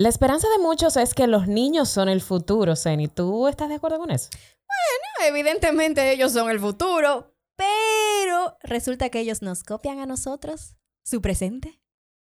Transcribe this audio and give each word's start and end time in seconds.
La 0.00 0.08
esperanza 0.08 0.48
de 0.48 0.62
muchos 0.62 0.96
es 0.96 1.12
que 1.12 1.26
los 1.26 1.46
niños 1.46 1.90
son 1.90 2.08
el 2.08 2.22
futuro, 2.22 2.74
Zeni. 2.74 3.06
¿Tú 3.08 3.48
estás 3.48 3.68
de 3.68 3.74
acuerdo 3.74 3.98
con 3.98 4.10
eso? 4.10 4.30
Bueno, 4.32 5.28
evidentemente 5.28 6.10
ellos 6.10 6.32
son 6.32 6.48
el 6.48 6.58
futuro, 6.58 7.34
pero 7.54 8.56
resulta 8.62 9.10
que 9.10 9.20
ellos 9.20 9.42
nos 9.42 9.62
copian 9.62 9.98
a 9.98 10.06
nosotros 10.06 10.74
su 11.04 11.20
presente. 11.20 11.82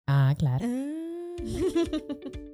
Ah, 0.07 0.37
claro. 0.39 0.65
Ah. 0.65 1.35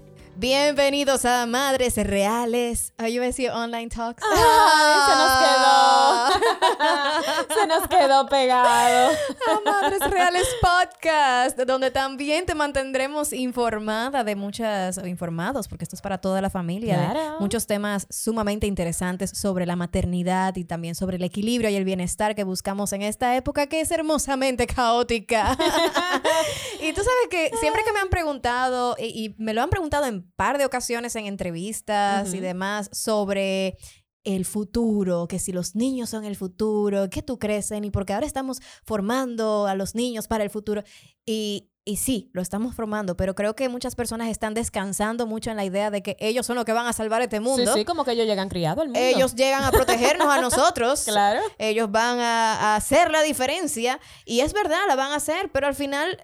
Bienvenidos 0.45 1.23
a 1.25 1.45
Madres 1.45 1.97
Reales. 1.97 2.93
Ay, 2.97 3.13
yo 3.13 3.21
decía 3.21 3.55
Online 3.55 3.89
Talks. 3.89 4.23
¡Ay, 4.23 4.99
se 5.07 5.15
nos 5.15 6.39
quedó! 6.39 7.55
se 7.61 7.67
nos 7.67 7.87
quedó 7.87 8.25
pegado. 8.27 9.11
a 9.11 9.59
Madres 9.63 9.99
Reales 10.09 10.47
Podcast, 10.59 11.59
donde 11.59 11.91
también 11.91 12.47
te 12.47 12.55
mantendremos 12.55 13.33
informada 13.33 14.23
de 14.23 14.35
muchas, 14.35 14.97
o 14.97 15.05
informados, 15.05 15.67
porque 15.67 15.83
esto 15.85 15.95
es 15.95 16.01
para 16.01 16.17
toda 16.17 16.41
la 16.41 16.49
familia, 16.49 17.11
Claro. 17.11 17.39
muchos 17.39 17.67
temas 17.67 18.07
sumamente 18.09 18.65
interesantes 18.65 19.29
sobre 19.35 19.67
la 19.67 19.75
maternidad 19.75 20.55
y 20.55 20.65
también 20.65 20.95
sobre 20.95 21.17
el 21.17 21.23
equilibrio 21.23 21.69
y 21.69 21.75
el 21.75 21.85
bienestar 21.85 22.33
que 22.33 22.45
buscamos 22.45 22.93
en 22.93 23.03
esta 23.03 23.35
época 23.35 23.67
que 23.67 23.79
es 23.81 23.91
hermosamente 23.91 24.65
caótica. 24.65 25.55
y 26.81 26.93
tú 26.93 27.01
sabes 27.03 27.27
que 27.29 27.51
siempre 27.59 27.83
que 27.83 27.93
me 27.93 27.99
han 27.99 28.09
preguntado, 28.09 28.95
y, 28.97 29.05
y 29.25 29.35
me 29.37 29.53
lo 29.53 29.61
han 29.61 29.69
preguntado 29.69 30.07
en 30.07 30.30
par 30.35 30.57
de 30.57 30.65
ocasiones 30.65 31.15
en 31.15 31.25
entrevistas 31.25 32.33
y 32.33 32.39
demás, 32.39 32.89
sobre 32.91 33.77
el 34.23 34.45
futuro, 34.45 35.27
que 35.27 35.39
si 35.39 35.51
los 35.51 35.75
niños 35.75 36.09
son 36.09 36.25
el 36.25 36.35
futuro, 36.35 37.09
¿qué 37.09 37.21
tú 37.21 37.39
crees, 37.39 37.71
y 37.71 37.91
porque 37.91 38.13
ahora 38.13 38.27
estamos 38.27 38.59
formando 38.83 39.65
a 39.67 39.75
los 39.75 39.95
niños 39.95 40.27
para 40.27 40.43
el 40.43 40.49
futuro. 40.49 40.83
Y, 41.25 41.71
y 41.83 41.97
sí, 41.97 42.29
lo 42.33 42.41
estamos 42.41 42.75
formando, 42.75 43.17
pero 43.17 43.33
creo 43.33 43.55
que 43.55 43.67
muchas 43.67 43.95
personas 43.95 44.29
están 44.29 44.53
descansando 44.53 45.25
mucho 45.25 45.49
en 45.49 45.57
la 45.57 45.65
idea 45.65 45.89
de 45.89 46.03
que 46.03 46.17
ellos 46.19 46.45
son 46.45 46.55
los 46.55 46.65
que 46.65 46.73
van 46.73 46.85
a 46.85 46.93
salvar 46.93 47.21
este 47.23 47.39
mundo. 47.39 47.73
Sí, 47.73 47.79
sí, 47.79 47.85
como 47.85 48.03
que 48.03 48.11
ellos 48.11 48.27
llegan 48.27 48.49
criados 48.49 48.83
al 48.83 48.89
mundo. 48.89 48.99
Ellos 48.99 49.33
llegan 49.33 49.63
a 49.63 49.71
protegernos 49.71 50.27
a 50.27 50.37
nosotros. 50.41 51.03
Claro. 51.05 51.41
Ellos 51.57 51.89
van 51.91 52.19
a, 52.19 52.53
a 52.53 52.75
hacer 52.75 53.09
la 53.09 53.23
diferencia. 53.23 53.99
Y 54.25 54.41
es 54.41 54.53
verdad, 54.53 54.79
la 54.87 54.95
van 54.95 55.11
a 55.11 55.15
hacer, 55.15 55.51
pero 55.51 55.65
al 55.65 55.75
final 55.75 56.23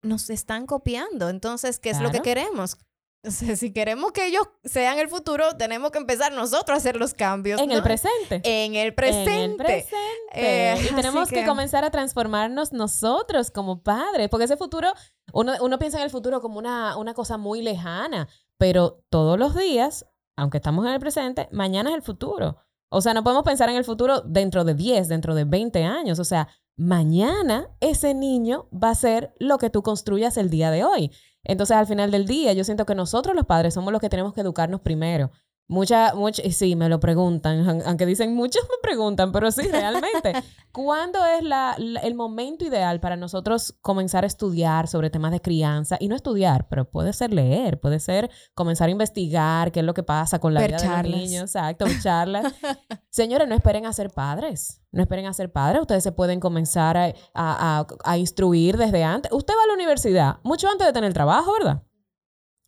nos 0.00 0.30
están 0.30 0.66
copiando. 0.66 1.28
Entonces, 1.28 1.78
¿qué 1.78 1.90
es 1.90 2.00
lo 2.00 2.10
que 2.10 2.20
queremos? 2.20 2.78
O 3.26 3.30
sea, 3.30 3.56
si 3.56 3.72
queremos 3.72 4.12
que 4.12 4.26
ellos 4.26 4.42
sean 4.64 4.98
el 4.98 5.08
futuro, 5.08 5.56
tenemos 5.56 5.90
que 5.90 5.98
empezar 5.98 6.32
nosotros 6.32 6.74
a 6.74 6.78
hacer 6.78 6.96
los 6.96 7.14
cambios. 7.14 7.60
En 7.60 7.70
el 7.70 7.82
presente. 7.82 8.40
En 8.44 8.74
el 8.74 8.94
presente. 8.94 9.34
En 9.44 9.50
el 9.52 9.56
presente. 9.56 9.96
Eh, 10.34 10.74
y 10.90 10.94
tenemos 10.94 11.28
que... 11.28 11.36
que- 11.40 11.46
comenzar 11.46 11.84
a 11.84 11.90
transformarnos 11.90 12.72
nosotros 12.72 13.50
como 13.50 13.82
padres, 13.82 14.28
porque 14.28 14.44
ese 14.44 14.56
futuro, 14.56 14.92
uno, 15.32 15.54
uno 15.60 15.78
piensa 15.78 15.98
en 15.98 16.04
el 16.04 16.10
futuro 16.10 16.40
como 16.40 16.58
una, 16.58 16.96
una 16.96 17.14
cosa 17.14 17.38
muy 17.38 17.62
lejana, 17.62 18.28
pero 18.58 19.02
todos 19.10 19.38
los 19.38 19.54
días, 19.56 20.06
aunque 20.36 20.58
estamos 20.58 20.84
en 20.86 20.92
el 20.92 21.00
presente, 21.00 21.48
mañana 21.50 21.90
es 21.90 21.96
el 21.96 22.02
futuro. 22.02 22.58
O 22.90 23.00
sea, 23.00 23.14
no 23.14 23.24
podemos 23.24 23.44
pensar 23.44 23.68
en 23.70 23.76
el 23.76 23.84
futuro 23.84 24.20
dentro 24.20 24.64
de 24.64 24.74
10, 24.74 25.08
dentro 25.08 25.34
de 25.34 25.44
20 25.44 25.82
años. 25.84 26.18
O 26.18 26.24
sea, 26.24 26.48
mañana 26.76 27.68
ese 27.80 28.14
niño 28.14 28.68
va 28.72 28.90
a 28.90 28.94
ser 28.94 29.34
lo 29.38 29.58
que 29.58 29.70
tú 29.70 29.82
construyas 29.82 30.36
el 30.36 30.50
día 30.50 30.70
de 30.70 30.84
hoy. 30.84 31.10
Entonces, 31.44 31.76
al 31.76 31.86
final 31.86 32.10
del 32.10 32.26
día, 32.26 32.52
yo 32.52 32.64
siento 32.64 32.86
que 32.86 32.94
nosotros 32.94 33.34
los 33.36 33.46
padres 33.46 33.74
somos 33.74 33.92
los 33.92 34.00
que 34.00 34.08
tenemos 34.08 34.34
que 34.34 34.40
educarnos 34.40 34.80
primero. 34.80 35.30
Mucha, 35.66 36.14
mucha, 36.14 36.42
sí, 36.50 36.76
me 36.76 36.90
lo 36.90 37.00
preguntan, 37.00 37.66
aun- 37.66 37.82
aunque 37.86 38.04
dicen 38.04 38.34
muchos 38.34 38.62
me 38.64 38.76
preguntan, 38.82 39.32
pero 39.32 39.50
sí, 39.50 39.62
realmente. 39.62 40.32
¿Cuándo 40.72 41.24
es 41.24 41.42
la, 41.42 41.74
la- 41.78 42.00
el 42.00 42.14
momento 42.14 42.66
ideal 42.66 43.00
para 43.00 43.16
nosotros 43.16 43.74
comenzar 43.80 44.24
a 44.24 44.26
estudiar 44.26 44.88
sobre 44.88 45.08
temas 45.08 45.32
de 45.32 45.40
crianza? 45.40 45.96
Y 45.98 46.08
no 46.08 46.16
estudiar, 46.16 46.68
pero 46.68 46.90
puede 46.90 47.12
ser 47.14 47.32
leer, 47.32 47.80
puede 47.80 47.98
ser 47.98 48.30
comenzar 48.54 48.88
a 48.88 48.92
investigar 48.92 49.72
qué 49.72 49.80
es 49.80 49.86
lo 49.86 49.94
que 49.94 50.02
pasa 50.02 50.38
con 50.38 50.52
la 50.52 50.60
vida 50.66 50.76
charlas. 50.76 51.02
de 51.04 51.08
los 51.10 51.18
niños, 51.20 51.42
exacto, 51.44 51.86
charlas. 52.02 52.52
Señores, 53.08 53.48
no 53.48 53.54
esperen 53.54 53.86
a 53.86 53.92
ser 53.94 54.10
padres, 54.10 54.82
no 54.92 55.00
esperen 55.00 55.24
a 55.26 55.32
ser 55.32 55.50
padres, 55.50 55.80
ustedes 55.80 56.02
se 56.02 56.12
pueden 56.12 56.40
comenzar 56.40 56.96
a, 56.98 57.04
a- 57.06 57.78
a- 57.80 57.86
a 58.04 58.18
instruir 58.18 58.76
desde 58.76 59.02
antes. 59.02 59.32
Usted 59.32 59.54
va 59.54 59.64
a 59.64 59.68
la 59.68 59.74
universidad 59.74 60.36
mucho 60.42 60.68
antes 60.68 60.86
de 60.86 60.92
tener 60.92 61.14
trabajo, 61.14 61.52
¿verdad? 61.54 61.82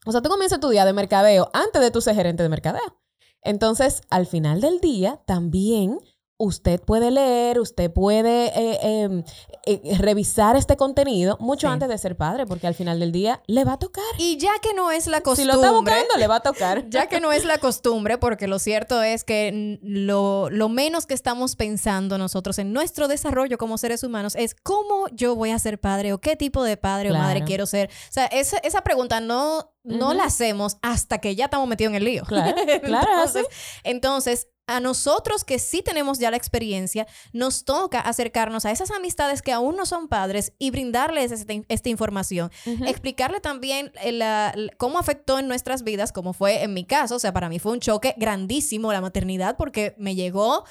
O 0.07 0.13
sea, 0.13 0.23
tú 0.23 0.29
comienzas 0.29 0.61
tu 0.61 0.69
día 0.69 0.85
de 0.85 0.93
mercadeo 0.93 1.51
antes 1.53 1.83
de 1.83 1.91
tú 1.91 2.01
ser 2.01 2.15
gerente 2.15 2.43
de 2.43 2.49
mercadeo. 2.49 3.01
Entonces, 3.43 4.03
al 4.09 4.27
final 4.27 4.61
del 4.61 4.81
día, 4.81 5.21
también 5.27 5.99
usted 6.39 6.81
puede 6.81 7.11
leer, 7.11 7.59
usted 7.61 7.91
puede 7.91 8.47
eh, 8.49 8.79
eh, 8.83 9.25
eh, 9.67 9.99
revisar 9.99 10.55
este 10.57 10.77
contenido 10.77 11.37
mucho 11.41 11.67
Sí. 11.67 11.73
antes 11.73 11.89
de 11.89 11.97
ser 11.97 12.17
padre, 12.17 12.45
porque 12.47 12.67
al 12.67 12.75
final 12.75 13.01
del 13.01 13.11
día 13.13 13.41
le 13.47 13.65
va 13.65 13.73
a 13.75 13.79
tocar. 13.79 14.05
Y 14.19 14.37
ya 14.37 14.51
que 14.61 14.75
no 14.75 14.91
es 14.91 15.07
la 15.07 15.19
Si 15.19 15.23
costumbre. 15.23 15.55
lo 15.55 15.61
está 15.63 15.73
buscando, 15.73 16.17
le 16.19 16.27
va 16.27 16.37
a 16.37 16.41
tocar. 16.41 16.85
Ya 16.91 17.07
que 17.09 17.21
no 17.21 17.33
es 17.33 17.45
la 17.45 17.59
costumbre, 17.59 18.19
porque 18.19 18.49
lo 18.49 18.59
cierto 18.59 19.03
es 19.03 19.25
que 19.25 19.79
lo, 19.83 20.51
lo 20.51 20.69
menos 20.69 21.07
que 21.07 21.15
estamos 21.15 21.57
pensando 21.57 22.19
nosotros 22.19 22.59
en 22.59 22.73
nuestro 22.73 23.09
desarrollo 23.09 23.57
como 23.59 23.79
seres 23.79 24.03
humanos 24.03 24.35
es 24.37 24.55
cómo 24.55 25.09
yo 25.13 25.35
voy 25.35 25.51
a 25.51 25.59
ser 25.59 25.81
padre 25.81 26.13
o 26.13 26.19
qué 26.19 26.37
tipo 26.37 26.63
de 26.65 26.77
padre 26.77 27.11
o 27.13 27.15
madre 27.15 27.45
quiero 27.45 27.65
ser. 27.67 27.89
O 27.89 28.13
sea, 28.13 28.27
esa, 28.27 28.59
esa 28.59 28.83
pregunta 28.83 29.21
no, 29.21 29.73
no 29.85 30.13
la 30.15 30.25
hacemos 30.25 30.77
hasta 30.83 31.19
que 31.19 31.35
ya 31.35 31.47
estamos 31.47 31.67
metidos 31.67 31.91
en 31.93 31.97
el 31.97 32.05
lío. 32.05 32.25
Claro, 32.25 32.55
claro, 32.83 33.09
así. 33.23 33.41
entonces, 33.85 34.49
a 34.69 34.81
nosotros 34.81 35.45
que 35.45 35.59
sí 35.59 35.83
tenemos 35.83 36.19
ya 36.19 36.31
la 36.31 36.37
experiencia, 36.37 37.07
nos 37.33 37.65
toca 37.65 38.01
acercarnos 38.01 38.65
a 38.65 38.71
esas 38.73 38.91
amistades 38.91 39.43
que 39.43 39.53
aún 39.53 39.77
no 39.77 39.87
son 39.87 40.09
padres 40.09 40.53
y 40.59 40.71
brindarles 40.71 41.31
esta, 41.33 41.53
esta 41.69 41.89
información 41.89 42.51
Ujú. 42.67 42.85
explicarle 42.85 43.41
también 43.41 43.93
eh, 44.03 44.13
la- 44.13 44.53
la- 44.57 44.73
cómo 44.77 44.99
afectó 44.99 45.39
en 45.39 45.47
nuestras 45.49 45.83
vidas, 45.85 46.13
como 46.13 46.33
fue 46.33 46.63
en 46.65 46.75
mi 46.75 46.85
caso. 46.85 47.15
O 47.17 47.19
sea, 47.19 47.33
para 47.33 47.49
mí 47.49 47.59
fue 47.59 47.73
un 47.73 47.81
choque 47.81 48.15
grandísimo 48.17 48.93
la 48.93 49.01
maternidad 49.01 49.57
porque 49.57 49.95
me 49.99 50.15
llegó. 50.15 50.65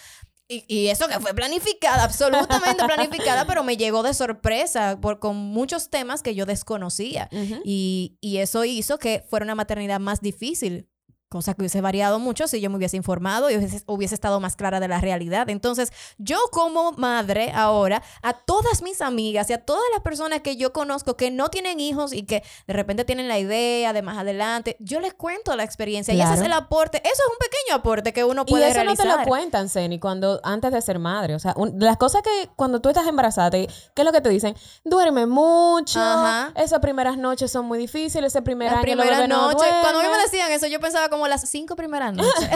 Y, 0.48 0.64
y 0.68 0.90
eso 0.90 1.08
que 1.08 1.20
fue 1.20 1.34
planificada, 1.34 2.04
absolutamente 2.04 2.84
planificada, 2.86 3.48
pero 3.48 3.64
me 3.64 3.78
llegó 3.78 4.04
de 4.04 4.14
sorpresa 4.14 5.00
por, 5.02 5.18
con 5.20 5.38
muchos 5.38 5.90
temas 5.90 6.22
que 6.22 6.36
yo 6.36 6.46
desconocía. 6.46 7.30
Y 7.64 8.18
eso 8.38 8.64
hizo 8.66 9.00
que 9.00 9.24
fuera 9.28 9.44
una 9.44 9.56
maternidad 9.56 10.00
más 10.00 10.22
difícil, 10.22 10.88
cosa 11.30 11.54
que 11.54 11.62
hubiese 11.64 11.82
variado 11.82 12.20
mucho 12.20 12.48
si 12.48 12.62
yo 12.62 12.70
me 12.70 12.78
hubiese 12.78 12.96
informado 12.98 13.50
y 13.50 13.58
hubiese, 13.58 13.84
hubiese 13.88 14.16
estado 14.16 14.40
más 14.40 14.56
clara 14.56 14.80
de 14.80 14.88
la 14.88 15.02
realidad. 15.02 15.50
Entonces, 15.50 15.92
yo 16.18 16.38
como 16.52 16.92
madre 16.94 17.52
ahora, 17.54 18.04
a 18.22 18.34
todas 18.34 18.82
mis 18.82 19.02
amigas 19.02 19.50
y 19.50 19.54
a 19.54 19.58
todas 19.66 19.84
las 19.94 20.02
personas 20.02 20.42
que 20.42 20.56
yo 20.56 20.72
conozco 20.72 21.18
que 21.18 21.32
no 21.32 21.50
tienen 21.50 21.80
hijos 21.80 22.14
y 22.14 22.24
que 22.24 22.44
de 22.68 22.74
repente 22.74 23.06
tienen 23.06 23.28
la 23.28 23.40
idea 23.40 23.92
de 23.92 24.02
más 24.02 24.18
adelante, 24.18 24.78
yo 24.80 25.00
les 25.00 25.14
cuento 25.14 25.56
la 25.56 25.64
experiencia 25.64 26.14
y 26.14 26.22
ese 26.22 26.36
es 26.36 26.42
el 26.42 26.54
aporte, 26.54 27.00
eso 27.04 27.14
es 27.14 27.32
un 27.32 27.38
pequeño 27.40 27.76
aporte 27.80 28.14
que 28.14 28.24
uno 28.24 28.44
Y 28.46 28.52
puede 28.52 28.68
eso 28.70 28.78
no 28.78 28.84
realizar. 28.84 29.12
te 29.12 29.18
lo 29.24 29.28
cuentan, 29.28 29.68
Ceni, 29.68 30.00
cuando 30.00 30.40
antes 30.44 30.72
de 30.72 30.82
ser 30.82 31.00
madre. 31.00 31.36
O 31.36 31.40
sea, 31.40 31.54
un- 31.58 31.74
las 31.80 31.98
cosas 31.98 32.22
que 32.22 32.50
cuando 32.56 32.80
tú 32.82 32.90
estás 32.90 33.08
embarazada, 33.08 33.50
te- 33.50 33.68
¿qué 33.68 34.02
es 34.02 34.06
lo 34.06 34.12
que 34.14 34.22
te 34.22 34.30
dicen? 34.30 34.56
Duerme 34.84 35.26
mucho. 35.26 36.00
Ajá. 36.00 36.52
Esas 36.56 36.80
primeras 36.80 37.18
noches 37.18 37.52
son 37.52 37.66
muy 37.66 37.78
difíciles. 37.78 38.32
Ese 38.32 38.42
primer 38.42 38.68
Las 38.68 38.76
año 38.78 38.84
primeras 38.84 39.18
bebés 39.18 39.30
no 39.30 39.52
noches, 39.52 39.68
cuando 39.82 40.00
a 40.00 40.04
mí 40.04 40.10
me 40.10 40.18
decían 40.20 40.52
eso, 40.52 40.68
yo 40.68 40.80
pensaba 40.80 41.10
como 41.16 41.28
las 41.30 41.50
cinco 41.50 41.78
primeras 41.78 42.14
noches. 42.14 42.50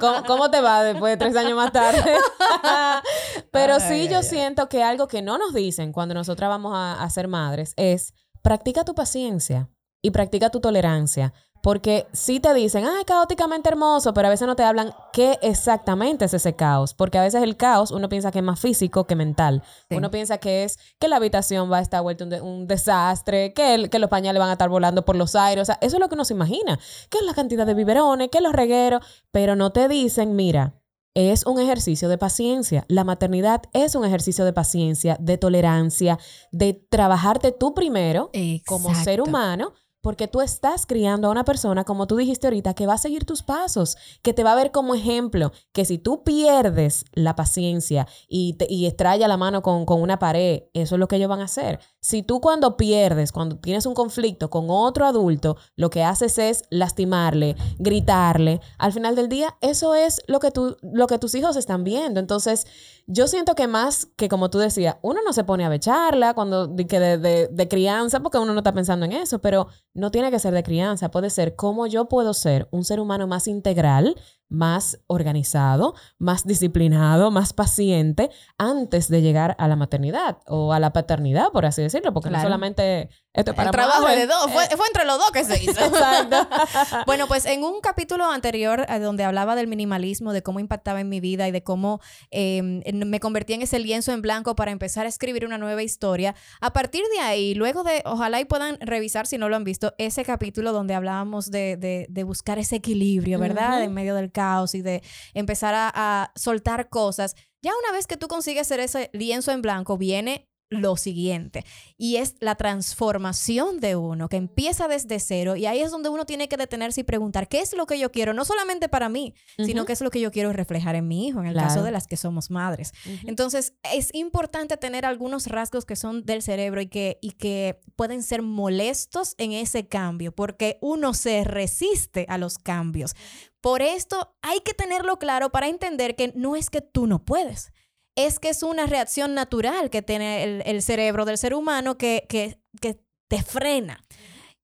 ¿Cómo, 0.00 0.22
cómo 0.26 0.50
te 0.50 0.60
va 0.60 0.82
después 0.82 1.12
de 1.12 1.16
tres 1.16 1.34
años 1.34 1.54
más 1.56 1.72
tarde? 1.72 2.02
Pero 3.50 3.74
Ay, 3.74 3.80
sí, 3.80 3.94
ay, 3.94 4.08
yo 4.08 4.18
ay. 4.18 4.22
siento 4.22 4.68
que 4.68 4.82
algo 4.82 5.08
que 5.08 5.22
no 5.22 5.38
nos 5.38 5.54
dicen 5.54 5.92
cuando 5.92 6.14
nosotras 6.14 6.50
vamos 6.50 6.72
a, 6.76 7.02
a 7.02 7.08
ser 7.10 7.26
madres 7.26 7.72
es 7.76 8.12
practica 8.42 8.84
tu 8.84 8.94
paciencia 8.94 9.70
y 10.02 10.10
practica 10.10 10.50
tu 10.50 10.60
tolerancia. 10.60 11.32
Porque 11.62 12.06
sí 12.12 12.40
te 12.40 12.54
dicen, 12.54 12.84
ay, 12.86 13.04
caóticamente 13.04 13.68
hermoso, 13.68 14.14
pero 14.14 14.28
a 14.28 14.30
veces 14.30 14.46
no 14.46 14.56
te 14.56 14.62
hablan 14.64 14.94
qué 15.12 15.38
exactamente 15.42 16.24
es 16.24 16.32
ese 16.34 16.54
caos. 16.56 16.94
Porque 16.94 17.18
a 17.18 17.22
veces 17.22 17.42
el 17.42 17.56
caos 17.56 17.90
uno 17.90 18.08
piensa 18.08 18.30
que 18.30 18.38
es 18.38 18.44
más 18.44 18.58
físico 18.58 19.04
que 19.04 19.14
mental. 19.14 19.62
Sí. 19.88 19.96
Uno 19.96 20.10
piensa 20.10 20.38
que 20.38 20.64
es 20.64 20.78
que 20.98 21.08
la 21.08 21.16
habitación 21.16 21.70
va 21.70 21.78
a 21.78 21.80
estar 21.82 22.02
vuelta 22.02 22.24
un, 22.24 22.30
de- 22.30 22.40
un 22.40 22.66
desastre, 22.66 23.52
que, 23.52 23.74
el- 23.74 23.90
que 23.90 23.98
los 23.98 24.08
pañales 24.08 24.40
van 24.40 24.48
a 24.48 24.52
estar 24.52 24.68
volando 24.70 25.04
por 25.04 25.16
los 25.16 25.34
aires. 25.36 25.62
O 25.62 25.64
sea, 25.66 25.78
eso 25.82 25.96
es 25.96 26.00
lo 26.00 26.08
que 26.08 26.14
uno 26.14 26.24
se 26.24 26.32
imagina. 26.34 26.78
Que 27.10 27.18
es 27.18 27.24
la 27.24 27.34
cantidad 27.34 27.66
de 27.66 27.74
biberones, 27.74 28.28
que 28.30 28.40
los 28.40 28.52
regueros. 28.52 29.04
Pero 29.30 29.54
no 29.54 29.70
te 29.70 29.86
dicen, 29.88 30.36
mira, 30.36 30.74
es 31.14 31.44
un 31.44 31.60
ejercicio 31.60 32.08
de 32.08 32.16
paciencia. 32.16 32.84
La 32.88 33.04
maternidad 33.04 33.62
es 33.72 33.94
un 33.96 34.04
ejercicio 34.06 34.44
de 34.44 34.52
paciencia, 34.52 35.16
de 35.20 35.36
tolerancia, 35.36 36.18
de 36.52 36.72
trabajarte 36.72 37.52
tú 37.52 37.74
primero 37.74 38.30
como 38.66 38.88
ser 39.04 39.20
humano 39.20 39.72
porque 40.00 40.28
tú 40.28 40.40
estás 40.40 40.86
criando 40.86 41.28
a 41.28 41.30
una 41.30 41.44
persona, 41.44 41.84
como 41.84 42.06
tú 42.06 42.16
dijiste 42.16 42.46
ahorita, 42.46 42.74
que 42.74 42.86
va 42.86 42.94
a 42.94 42.98
seguir 42.98 43.24
tus 43.24 43.42
pasos, 43.42 43.96
que 44.22 44.32
te 44.32 44.44
va 44.44 44.52
a 44.52 44.56
ver 44.56 44.70
como 44.70 44.94
ejemplo, 44.94 45.52
que 45.72 45.84
si 45.84 45.98
tú 45.98 46.22
pierdes 46.24 47.04
la 47.12 47.36
paciencia 47.36 48.06
y, 48.28 48.54
te, 48.54 48.66
y 48.68 48.86
estrella 48.86 49.28
la 49.28 49.36
mano 49.36 49.62
con, 49.62 49.84
con 49.84 50.00
una 50.00 50.18
pared, 50.18 50.64
eso 50.72 50.94
es 50.94 50.98
lo 50.98 51.08
que 51.08 51.16
ellos 51.16 51.28
van 51.28 51.40
a 51.40 51.44
hacer. 51.44 51.80
Si 52.00 52.22
tú 52.22 52.40
cuando 52.40 52.76
pierdes, 52.76 53.32
cuando 53.32 53.56
tienes 53.58 53.86
un 53.86 53.94
conflicto 53.94 54.48
con 54.48 54.66
otro 54.68 55.06
adulto, 55.06 55.56
lo 55.76 55.90
que 55.90 56.02
haces 56.02 56.38
es 56.38 56.62
lastimarle, 56.70 57.56
gritarle, 57.78 58.60
al 58.78 58.92
final 58.92 59.16
del 59.16 59.28
día, 59.28 59.56
eso 59.60 59.94
es 59.94 60.22
lo 60.26 60.40
que, 60.40 60.50
tú, 60.50 60.76
lo 60.82 61.06
que 61.06 61.18
tus 61.18 61.34
hijos 61.34 61.56
están 61.56 61.84
viendo. 61.84 62.20
Entonces, 62.20 62.66
yo 63.06 63.26
siento 63.26 63.54
que 63.54 63.66
más 63.66 64.06
que 64.16 64.28
como 64.28 64.50
tú 64.50 64.58
decías, 64.58 64.96
uno 65.02 65.20
no 65.24 65.32
se 65.32 65.44
pone 65.44 65.64
a 65.64 65.68
becharla 65.68 66.34
cuando 66.34 66.74
que 66.76 67.00
de, 67.00 67.18
de, 67.18 67.48
de 67.48 67.68
crianza, 67.68 68.20
porque 68.20 68.38
uno 68.38 68.52
no 68.52 68.60
está 68.60 68.72
pensando 68.72 69.06
en 69.06 69.12
eso, 69.12 69.40
pero 69.40 69.68
no 69.94 70.10
tiene 70.10 70.30
que 70.30 70.38
ser 70.38 70.54
de 70.54 70.62
crianza, 70.62 71.10
puede 71.10 71.30
ser 71.30 71.56
cómo 71.56 71.86
yo 71.86 72.06
puedo 72.08 72.34
ser 72.34 72.68
un 72.70 72.84
ser 72.84 73.00
humano 73.00 73.26
más 73.26 73.46
integral, 73.48 74.16
más 74.50 74.98
organizado, 75.06 75.94
más 76.18 76.44
disciplinado, 76.44 77.30
más 77.30 77.52
paciente 77.52 78.30
antes 78.58 79.08
de 79.08 79.22
llegar 79.22 79.56
a 79.58 79.68
la 79.68 79.76
maternidad 79.76 80.38
o 80.46 80.72
a 80.72 80.80
la 80.80 80.92
paternidad, 80.92 81.50
por 81.52 81.64
así 81.66 81.82
decirlo, 81.82 82.12
porque 82.12 82.28
Claro. 82.28 82.42
no 82.42 82.48
solamente 82.48 83.08
esto 83.32 83.52
es 83.52 83.56
para 83.56 83.68
el 83.70 83.72
trabajo 83.72 84.02
madres. 84.02 84.20
de 84.20 84.26
dos, 84.26 84.50
fue, 84.50 84.64
fue 84.76 84.86
entre 84.88 85.04
los 85.04 85.16
dos 85.18 85.30
que 85.30 85.44
se 85.44 85.62
hizo. 85.62 85.80
Exacto. 85.84 86.48
bueno, 87.06 87.28
pues 87.28 87.46
en 87.46 87.62
un 87.62 87.80
capítulo 87.80 88.24
anterior 88.28 88.84
eh, 88.88 88.98
donde 88.98 89.22
hablaba 89.24 89.54
del 89.54 89.68
minimalismo, 89.68 90.32
de 90.32 90.42
cómo 90.42 90.58
impactaba 90.60 91.00
en 91.00 91.08
mi 91.08 91.20
vida 91.20 91.46
y 91.46 91.52
de 91.52 91.62
cómo 91.62 92.00
eh, 92.32 92.60
me 92.92 93.20
convertí 93.20 93.52
en 93.52 93.62
ese 93.62 93.78
lienzo 93.78 94.12
en 94.12 94.20
blanco 94.20 94.56
para 94.56 94.72
empezar 94.72 95.06
a 95.06 95.08
escribir 95.08 95.46
una 95.46 95.58
nueva 95.58 95.82
historia, 95.84 96.34
a 96.60 96.72
partir 96.72 97.04
de 97.14 97.20
ahí, 97.20 97.54
luego 97.54 97.84
de, 97.84 98.02
ojalá 98.04 98.40
y 98.40 98.44
puedan 98.46 98.78
revisar 98.80 99.28
si 99.28 99.38
no 99.38 99.48
lo 99.48 99.54
han 99.56 99.64
visto, 99.64 99.94
ese 99.98 100.24
capítulo 100.24 100.72
donde 100.72 100.94
hablábamos 100.94 101.50
de, 101.52 101.76
de- 101.76 102.06
de 102.08 102.24
buscar 102.24 102.58
ese 102.58 102.76
equilibrio, 102.76 103.38
¿verdad? 103.38 103.74
Ujú. 103.76 103.84
En 103.84 103.94
medio 103.94 104.14
del 104.16 104.32
y 104.74 104.82
de 104.82 105.02
empezar 105.34 105.74
a, 105.76 106.32
soltar 106.34 106.88
cosas. 106.88 107.34
Ya 107.62 107.72
una 107.84 107.92
vez 107.92 108.06
que 108.06 108.16
tú 108.16 108.28
consigues 108.28 108.66
ser 108.66 108.80
ese 108.80 109.10
lienzo 109.12 109.52
en 109.52 109.62
blanco, 109.62 109.96
viene 109.96 110.49
lo 110.70 110.96
siguiente 110.96 111.64
y 111.98 112.16
es 112.16 112.36
la 112.40 112.54
transformación 112.54 113.80
de 113.80 113.96
uno 113.96 114.28
que 114.28 114.36
empieza 114.36 114.86
desde 114.88 115.18
cero 115.18 115.56
y 115.56 115.66
ahí 115.66 115.80
es 115.80 115.90
donde 115.90 116.08
uno 116.08 116.24
tiene 116.26 116.48
que 116.48 116.56
detenerse 116.56 117.00
y 117.00 117.04
preguntar 117.04 117.48
qué 117.48 117.60
es 117.60 117.74
lo 117.76 117.86
que 117.86 117.98
yo 117.98 118.12
quiero, 118.12 118.34
no 118.34 118.44
solamente 118.44 118.88
para 118.88 119.08
mí, 119.08 119.34
sino 119.58 119.84
qué 119.84 119.92
es 119.92 120.00
lo 120.00 120.10
que 120.10 120.20
yo 120.20 120.30
quiero 120.30 120.52
reflejar 120.52 120.94
en 120.94 121.08
mi 121.08 121.26
hijo, 121.26 121.40
en 121.40 121.46
el 121.46 121.52
Claro. 121.54 121.68
caso 121.68 121.82
de 121.82 121.90
las 121.90 122.06
que 122.06 122.16
somos 122.16 122.50
madres. 122.50 122.92
Entonces, 123.26 123.74
es 123.92 124.14
importante 124.14 124.76
tener 124.76 125.04
algunos 125.04 125.46
rasgos 125.48 125.84
que 125.84 125.96
son 125.96 126.24
del 126.24 126.40
cerebro 126.42 126.80
y 126.80 126.86
que, 126.86 127.18
y 127.20 127.32
que 127.32 127.80
pueden 127.96 128.22
ser 128.22 128.42
molestos 128.42 129.34
en 129.38 129.52
ese 129.52 129.88
cambio, 129.88 130.32
porque 130.32 130.78
uno 130.80 131.14
se 131.14 131.42
resiste 131.44 132.26
a 132.28 132.38
los 132.38 132.58
cambios. 132.58 133.14
Por 133.60 133.82
esto 133.82 134.34
hay 134.42 134.60
que 134.60 134.72
tenerlo 134.74 135.18
claro 135.18 135.50
para 135.50 135.68
entender 135.68 136.16
que 136.16 136.32
no 136.34 136.56
es 136.56 136.70
que 136.70 136.80
tú 136.80 137.06
no 137.06 137.24
puedes, 137.24 137.72
es 138.16 138.38
que 138.38 138.48
es 138.50 138.62
una 138.62 138.86
reacción 138.86 139.34
natural 139.34 139.90
que 139.90 140.02
tiene 140.02 140.42
el, 140.42 140.62
el 140.66 140.82
cerebro 140.82 141.24
del 141.24 141.38
ser 141.38 141.54
humano 141.54 141.96
que, 141.96 142.26
que, 142.28 142.58
que 142.80 143.00
te 143.28 143.42
frena. 143.42 144.02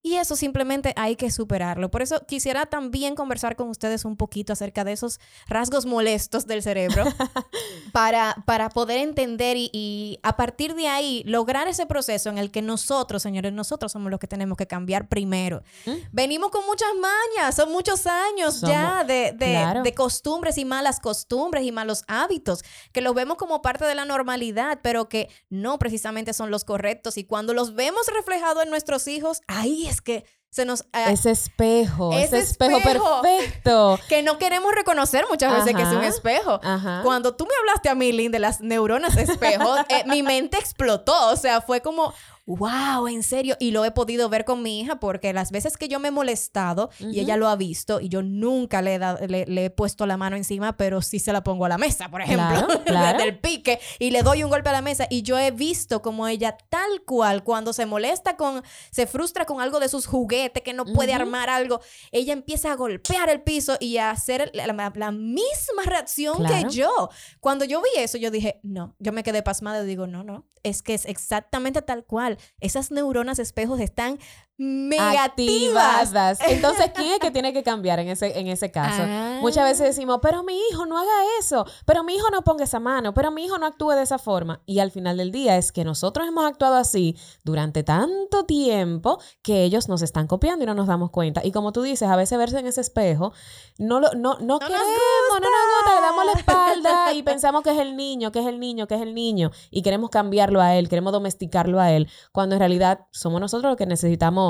Y 0.06 0.18
eso 0.18 0.36
simplemente 0.36 0.92
hay 0.94 1.16
que 1.16 1.32
superarlo. 1.32 1.90
Por 1.90 2.00
eso 2.00 2.24
quisiera 2.28 2.66
también 2.66 3.16
conversar 3.16 3.56
con 3.56 3.68
ustedes 3.70 4.04
un 4.04 4.16
poquito 4.16 4.52
acerca 4.52 4.84
de 4.84 4.92
esos 4.92 5.18
rasgos 5.48 5.84
molestos 5.84 6.46
del 6.46 6.62
cerebro 6.62 7.02
para, 7.92 8.36
para 8.46 8.68
poder 8.70 8.98
entender 8.98 9.56
y, 9.56 9.70
y 9.72 10.18
a 10.22 10.36
partir 10.36 10.74
de 10.74 10.88
ahí 10.88 11.22
lograr 11.26 11.68
ese 11.68 11.86
proceso 11.86 12.28
en 12.28 12.38
el 12.38 12.50
que 12.50 12.62
nosotros, 12.62 13.22
señores, 13.22 13.52
nosotros 13.52 13.90
somos 13.92 14.10
los 14.10 14.20
que 14.20 14.26
tenemos 14.28 14.56
que 14.56 14.66
cambiar 14.66 15.08
primero. 15.08 15.62
¿Mm? 15.86 15.90
Venimos 16.12 16.50
con 16.50 16.64
muchas 16.66 16.88
mañas, 17.00 17.56
son 17.56 17.72
muchos 17.72 18.06
años 18.06 18.60
ya 18.60 19.00
Somos- 19.00 19.06
de, 19.08 19.32
de- 19.32 19.46
claro. 19.54 19.82
de 19.82 19.94
costumbres 19.94 20.58
y 20.58 20.64
malas 20.64 21.00
costumbres 21.00 21.64
y 21.64 21.72
malos 21.72 22.04
hábitos 22.06 22.62
que 22.92 23.00
los 23.00 23.14
vemos 23.14 23.36
como 23.38 23.60
parte 23.62 23.84
de 23.84 23.94
la 23.96 24.04
normalidad, 24.04 24.78
pero 24.82 25.08
que 25.08 25.28
no 25.50 25.78
precisamente 25.80 26.32
son 26.32 26.50
los 26.52 26.64
correctos. 26.64 27.16
Y 27.18 27.24
cuando 27.24 27.54
los 27.54 27.74
vemos 27.74 28.02
reflejados 28.14 28.62
en 28.62 28.70
nuestros 28.70 29.08
hijos, 29.08 29.40
ahí 29.48 29.86
es 29.86 29.95
que 30.00 30.24
se 30.50 30.64
nos... 30.64 30.84
ah, 30.92 31.10
Ese 31.10 31.30
espejo, 31.30 32.12
ese, 32.14 32.38
espejo, 32.38 32.78
espejo. 32.78 33.20
perfecto. 33.22 34.00
que 34.08 34.22
no 34.22 34.38
queremos 34.38 34.72
reconocer 34.74 35.26
muchas 35.28 35.52
veces 35.52 35.76
que 35.76 35.82
es 35.82 35.88
un 35.88 36.02
espejo. 36.02 36.60
Ajá. 36.62 37.00
Cuando 37.02 37.34
tú 37.36 37.44
me 37.44 37.54
hablaste 37.60 37.88
a 37.90 37.94
mí, 37.94 38.10
Lynn, 38.12 38.32
de 38.32 38.38
las 38.38 38.60
neuronas 38.60 39.16
espejo, 39.16 39.76
eh, 39.90 40.04
mi 40.06 40.22
mente 40.22 40.56
explotó. 40.58 41.28
O 41.28 41.36
sea, 41.36 41.60
fue 41.60 41.82
como, 41.82 42.14
wow, 42.46 43.08
en 43.08 43.22
serio. 43.22 43.56
Y 43.58 43.72
lo 43.72 43.84
he 43.84 43.90
podido 43.90 44.28
ver 44.28 44.44
con 44.44 44.62
mi 44.62 44.80
hija 44.80 45.00
porque 45.00 45.32
las 45.32 45.50
veces 45.50 45.76
que 45.76 45.88
yo 45.88 45.98
me 46.00 46.08
he 46.08 46.10
molestado 46.12 46.90
y 47.00 47.20
ella 47.20 47.36
lo 47.36 47.48
ha 47.48 47.56
visto 47.56 48.00
y 48.00 48.08
yo 48.08 48.22
nunca 48.22 48.82
le 48.82 48.94
he, 48.94 48.98
dado- 48.98 49.26
le, 49.26 49.44
le 49.46 49.64
he 49.66 49.70
puesto 49.70 50.06
la 50.06 50.16
mano 50.16 50.36
encima, 50.36 50.76
pero 50.76 51.02
sí 51.02 51.18
se 51.18 51.32
la 51.32 51.42
pongo 51.42 51.64
a 51.64 51.68
la 51.68 51.78
mesa, 51.78 52.08
por 52.08 52.20
ejemplo, 52.22 52.46
Claro, 52.66 52.84
claro. 52.84 53.18
del 53.18 53.38
pique 53.38 53.80
y 53.98 54.10
le 54.10 54.22
doy 54.22 54.44
un 54.44 54.50
golpe 54.50 54.68
a 54.68 54.72
la 54.72 54.82
mesa. 54.82 55.06
Y 55.10 55.22
yo 55.22 55.38
he 55.38 55.50
visto 55.50 56.02
como 56.02 56.28
ella, 56.28 56.56
tal 56.70 57.02
cual, 57.04 57.42
cuando 57.44 57.72
se 57.72 57.84
molesta 57.86 58.36
con, 58.36 58.62
se 58.90 59.06
frustra 59.06 59.44
con 59.44 59.60
algo 59.60 59.80
de 59.80 59.88
sus 59.88 60.06
juguetes, 60.06 60.62
que 60.62 60.72
no 60.72 60.84
puede 60.84 61.12
armar 61.12 61.50
algo, 61.50 61.80
ella 62.12 62.32
empieza 62.32 62.72
a 62.72 62.76
golpear 62.76 63.28
el 63.28 63.42
piso 63.42 63.76
y 63.80 63.96
a 63.98 64.10
hacer 64.10 64.50
la, 64.54 64.66
la- 64.68 64.92
la 64.94 65.10
misma 65.10 65.82
reacción 65.84 66.36
Claro. 66.38 66.68
que 66.68 66.74
yo. 66.74 67.08
Cuando 67.40 67.64
yo 67.64 67.82
vi 67.82 68.00
eso, 68.00 68.18
yo 68.18 68.30
dije, 68.30 68.60
no, 68.62 68.94
yo 68.98 69.12
me 69.12 69.22
quedé 69.22 69.42
pasmada 69.42 69.82
y 69.82 69.86
digo, 69.86 70.06
no, 70.06 70.22
no, 70.22 70.46
es 70.62 70.82
que 70.82 70.94
es 70.94 71.06
exactamente 71.06 71.82
tal 71.82 72.04
cual. 72.04 72.35
Esas 72.60 72.90
neuronas 72.90 73.38
espejos 73.38 73.80
están 73.80 74.18
negativas. 74.58 75.24
activadas. 75.24 76.38
Entonces, 76.48 76.90
¿quién 76.94 77.12
es 77.12 77.18
que 77.18 77.30
tiene 77.30 77.52
que 77.52 77.62
cambiar 77.62 77.98
en 77.98 78.08
ese, 78.08 78.38
en 78.38 78.48
ese 78.48 78.70
caso? 78.70 79.02
Ah. 79.04 79.38
Muchas 79.40 79.64
veces 79.64 79.86
decimos, 79.86 80.20
pero 80.22 80.42
mi 80.42 80.58
hijo 80.70 80.86
no 80.86 80.98
haga 80.98 81.12
eso, 81.38 81.66
pero 81.84 82.02
mi 82.04 82.14
hijo 82.14 82.30
no 82.30 82.42
ponga 82.42 82.64
esa 82.64 82.80
mano, 82.80 83.12
pero 83.12 83.30
mi 83.30 83.44
hijo 83.44 83.58
no 83.58 83.66
actúe 83.66 83.90
de 83.90 84.02
esa 84.02 84.18
forma. 84.18 84.62
Y 84.66 84.78
al 84.78 84.90
final 84.90 85.18
del 85.18 85.30
día 85.30 85.56
es 85.56 85.72
que 85.72 85.84
nosotros 85.84 86.26
hemos 86.26 86.44
actuado 86.46 86.76
así 86.76 87.16
durante 87.44 87.82
tanto 87.82 88.44
tiempo 88.44 89.18
que 89.42 89.62
ellos 89.62 89.88
nos 89.88 90.02
están 90.02 90.26
copiando 90.26 90.64
y 90.64 90.66
no 90.66 90.74
nos 90.74 90.86
damos 90.86 91.10
cuenta. 91.10 91.42
Y 91.44 91.52
como 91.52 91.72
tú 91.72 91.82
dices, 91.82 92.08
a 92.08 92.16
veces 92.16 92.38
verse 92.38 92.58
en 92.58 92.66
ese 92.66 92.80
espejo, 92.80 93.32
no, 93.78 94.00
lo, 94.00 94.12
no, 94.14 94.38
no, 94.40 94.58
nos 94.58 94.60
queremos, 94.60 94.86
no 95.30 95.40
nos 95.40 95.50
gusta, 95.50 95.94
le 95.94 96.00
damos 96.00 96.26
la 96.26 96.32
espalda 96.32 97.12
y 97.12 97.22
pensamos 97.22 97.62
que 97.62 97.70
es 97.70 97.78
el 97.78 97.96
niño, 97.96 98.32
que 98.32 98.40
es 98.40 98.46
el 98.46 98.58
niño, 98.58 98.86
que 98.86 98.94
es 98.94 99.02
el 99.02 99.14
niño. 99.14 99.50
Y 99.70 99.82
queremos 99.82 100.10
cambiarlo 100.10 100.62
a 100.62 100.74
él, 100.76 100.88
queremos 100.88 101.12
domesticarlo 101.12 101.80
a 101.80 101.92
él, 101.92 102.08
cuando 102.32 102.54
en 102.54 102.60
realidad 102.60 103.00
somos 103.10 103.40
nosotros 103.40 103.70
los 103.70 103.76
que 103.76 103.86
necesitamos 103.86 104.45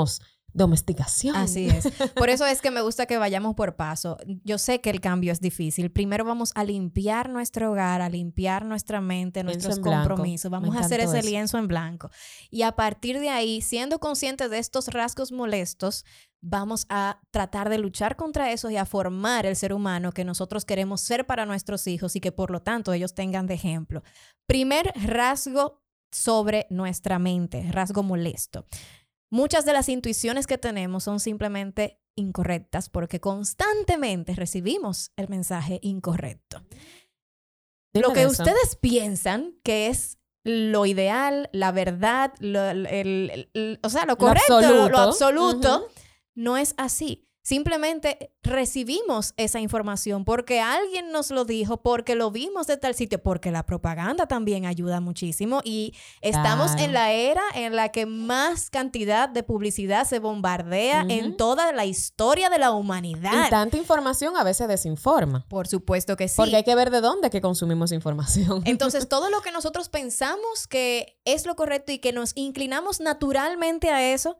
domesticación. 0.53 1.35
Así 1.35 1.67
es. 1.67 1.87
Por 2.15 2.29
eso 2.29 2.45
es 2.45 2.61
que 2.61 2.71
me 2.71 2.81
gusta 2.81 3.05
que 3.05 3.17
vayamos 3.17 3.55
por 3.55 3.75
paso. 3.75 4.17
Yo 4.43 4.57
sé 4.57 4.81
que 4.81 4.89
el 4.89 4.99
cambio 4.99 5.31
es 5.31 5.39
difícil. 5.39 5.91
Primero 5.91 6.25
vamos 6.25 6.51
a 6.55 6.63
limpiar 6.63 7.29
nuestro 7.29 7.71
hogar, 7.71 8.01
a 8.01 8.09
limpiar 8.09 8.65
nuestra 8.65 8.99
mente, 8.99 9.43
Lienzo 9.43 9.69
nuestros 9.69 9.79
compromisos. 9.79 10.49
Vamos 10.49 10.75
a 10.75 10.79
hacer 10.79 10.99
ese 10.99 11.19
eso. 11.19 11.27
lienzo 11.27 11.57
en 11.59 11.67
blanco. 11.67 12.09
Y 12.49 12.63
a 12.63 12.71
partir 12.71 13.19
de 13.19 13.29
ahí, 13.29 13.61
siendo 13.61 13.99
conscientes 13.99 14.49
de 14.49 14.57
estos 14.57 14.87
rasgos 14.87 15.31
molestos, 15.31 16.05
vamos 16.41 16.87
a 16.89 17.19
tratar 17.31 17.69
de 17.69 17.77
luchar 17.77 18.15
contra 18.15 18.51
eso 18.51 18.69
y 18.71 18.77
a 18.77 18.85
formar 18.85 19.45
el 19.45 19.55
ser 19.55 19.73
humano 19.73 20.11
que 20.11 20.25
nosotros 20.25 20.65
queremos 20.65 21.01
ser 21.01 21.27
para 21.27 21.45
nuestros 21.45 21.85
hijos 21.87 22.15
y 22.15 22.19
que 22.19 22.31
por 22.31 22.49
lo 22.49 22.61
tanto 22.61 22.93
ellos 22.93 23.13
tengan 23.13 23.45
de 23.45 23.53
ejemplo. 23.53 24.01
Primer 24.47 24.91
rasgo 24.95 25.83
sobre 26.11 26.67
nuestra 26.69 27.19
mente, 27.19 27.69
rasgo 27.71 28.01
molesto. 28.01 28.65
Muchas 29.29 29.65
de 29.65 29.73
las 29.73 29.89
intuiciones 29.89 30.47
que 30.47 30.57
tenemos 30.57 31.03
son 31.03 31.19
simplemente 31.19 31.99
incorrectas 32.15 32.89
porque 32.89 33.19
constantemente 33.19 34.33
recibimos 34.35 35.11
el 35.17 35.27
mensaje 35.29 35.79
incorrecto. 35.83 36.61
Dime 37.93 38.07
Lo 38.07 38.13
que 38.13 38.21
eso. 38.23 38.43
ustedes 38.43 38.75
piensan 38.75 39.53
que 39.63 39.87
es 39.87 40.17
lo 40.43 40.85
ideal, 40.85 41.49
la 41.51 41.71
verdad, 41.71 42.33
lo- 42.39 42.63
el- 42.69 42.85
el- 42.87 43.49
el- 43.53 43.79
o 43.83 43.89
sea, 43.89 44.05
lo 44.05 44.17
correcto, 44.17 44.61
lo, 44.61 44.89
lo 44.89 44.97
absoluto. 44.97 45.87
no 46.35 46.55
es 46.57 46.73
así. 46.77 47.26
Simplemente 47.47 48.33
recibimos 48.43 49.33
esa 49.37 49.61
información 49.61 50.25
porque 50.25 50.59
alguien 50.59 51.13
nos 51.13 51.31
lo 51.31 51.45
dijo, 51.45 51.77
porque 51.77 52.13
lo 52.13 52.29
vimos 52.29 52.67
de 52.67 52.75
tal 52.75 52.93
sitio, 52.93 53.23
porque 53.23 53.51
la 53.51 53.65
propaganda 53.65 54.27
también 54.27 54.65
ayuda 54.65 54.99
muchísimo 54.99 55.61
y 55.63 55.93
estamos 56.19 56.75
en 56.77 56.91
la 56.91 57.13
era 57.13 57.41
en 57.55 57.73
la 57.73 57.87
que 57.87 58.05
más 58.05 58.69
cantidad 58.69 59.29
de 59.29 59.43
publicidad 59.43 60.05
se 60.05 60.19
bombardea 60.19 61.05
en 61.07 61.37
toda 61.37 61.71
la 61.71 61.85
historia 61.85 62.49
de 62.49 62.59
la 62.59 62.67
Y 62.67 62.71
humanidad. 62.71 63.49
tanta 63.49 63.77
información 63.77 64.35
a 64.35 64.43
veces 64.43 64.67
desinforma. 64.67 65.45
Por 65.47 65.69
supuesto 65.69 66.17
que 66.17 66.27
sí. 66.27 66.35
Porque 66.35 66.57
hay 66.57 66.65
que 66.65 66.75
ver 66.75 66.89
de 66.89 66.99
dónde 66.99 67.29
que 67.29 67.39
consumimos 67.39 67.93
información. 67.93 68.61
Entonces, 68.65 69.07
todo 69.07 69.29
lo 69.29 69.39
que 69.39 69.53
nosotros 69.53 69.87
pensamos 69.87 70.67
que 70.67 71.17
es 71.23 71.45
lo 71.45 71.55
correcto 71.55 71.93
y 71.93 71.99
que 71.99 72.11
nos 72.11 72.33
inclinamos 72.35 72.99
naturalmente 72.99 73.89
a 73.89 74.11
eso, 74.11 74.37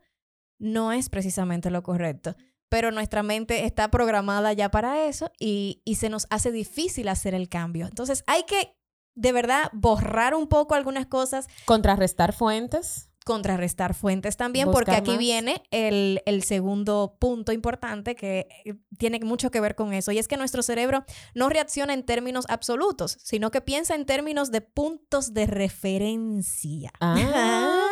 no 0.58 0.92
es 0.92 1.08
precisamente 1.08 1.70
lo 1.70 1.82
correcto. 1.82 2.36
Pero 2.68 2.90
nuestra 2.90 3.22
mente 3.22 3.64
está 3.64 3.90
programada 3.90 4.52
ya 4.52 4.70
para 4.70 5.04
eso 5.06 5.30
y, 5.38 5.82
y 5.84 5.94
se 5.96 6.08
nos 6.10 6.26
hace 6.30 6.52
difícil 6.52 7.08
hacer 7.08 7.34
el 7.34 7.48
cambio. 7.48 7.86
Entonces, 7.86 8.24
hay 8.26 8.42
que 8.44 8.76
de 9.14 9.32
verdad 9.32 9.70
borrar 9.72 10.34
un 10.34 10.46
poco 10.48 10.74
algunas 10.74 11.06
cosas, 11.06 11.48
Contrarrestar 11.64 12.32
fuentes. 12.32 13.10
contrarrestar 13.24 13.92
fuentes 13.94 14.36
también, 14.36 14.66
Buscar 14.66 14.84
porque 14.84 14.96
aquí 14.96 15.10
más. 15.10 15.18
viene 15.18 15.62
el, 15.70 16.22
el 16.24 16.42
segundo 16.44 17.16
punto 17.18 17.52
importante 17.52 18.14
que 18.14 18.48
eh, 18.64 18.74
tiene 18.96 19.18
mucho 19.20 19.50
que 19.50 19.60
ver 19.60 19.74
con 19.74 19.92
eso, 19.92 20.12
y 20.12 20.18
es 20.18 20.28
que 20.28 20.36
nuestro 20.36 20.62
cerebro 20.62 21.04
no 21.34 21.48
reacciona 21.48 21.92
en 21.94 22.04
términos 22.06 22.46
absolutos, 22.48 23.18
sino 23.22 23.50
que 23.50 23.60
piensa 23.60 23.94
en 23.96 24.06
términos 24.06 24.50
de 24.50 24.60
puntos 24.62 25.34
de 25.34 25.46
referencia. 25.46 26.90
Ah, 27.00 27.82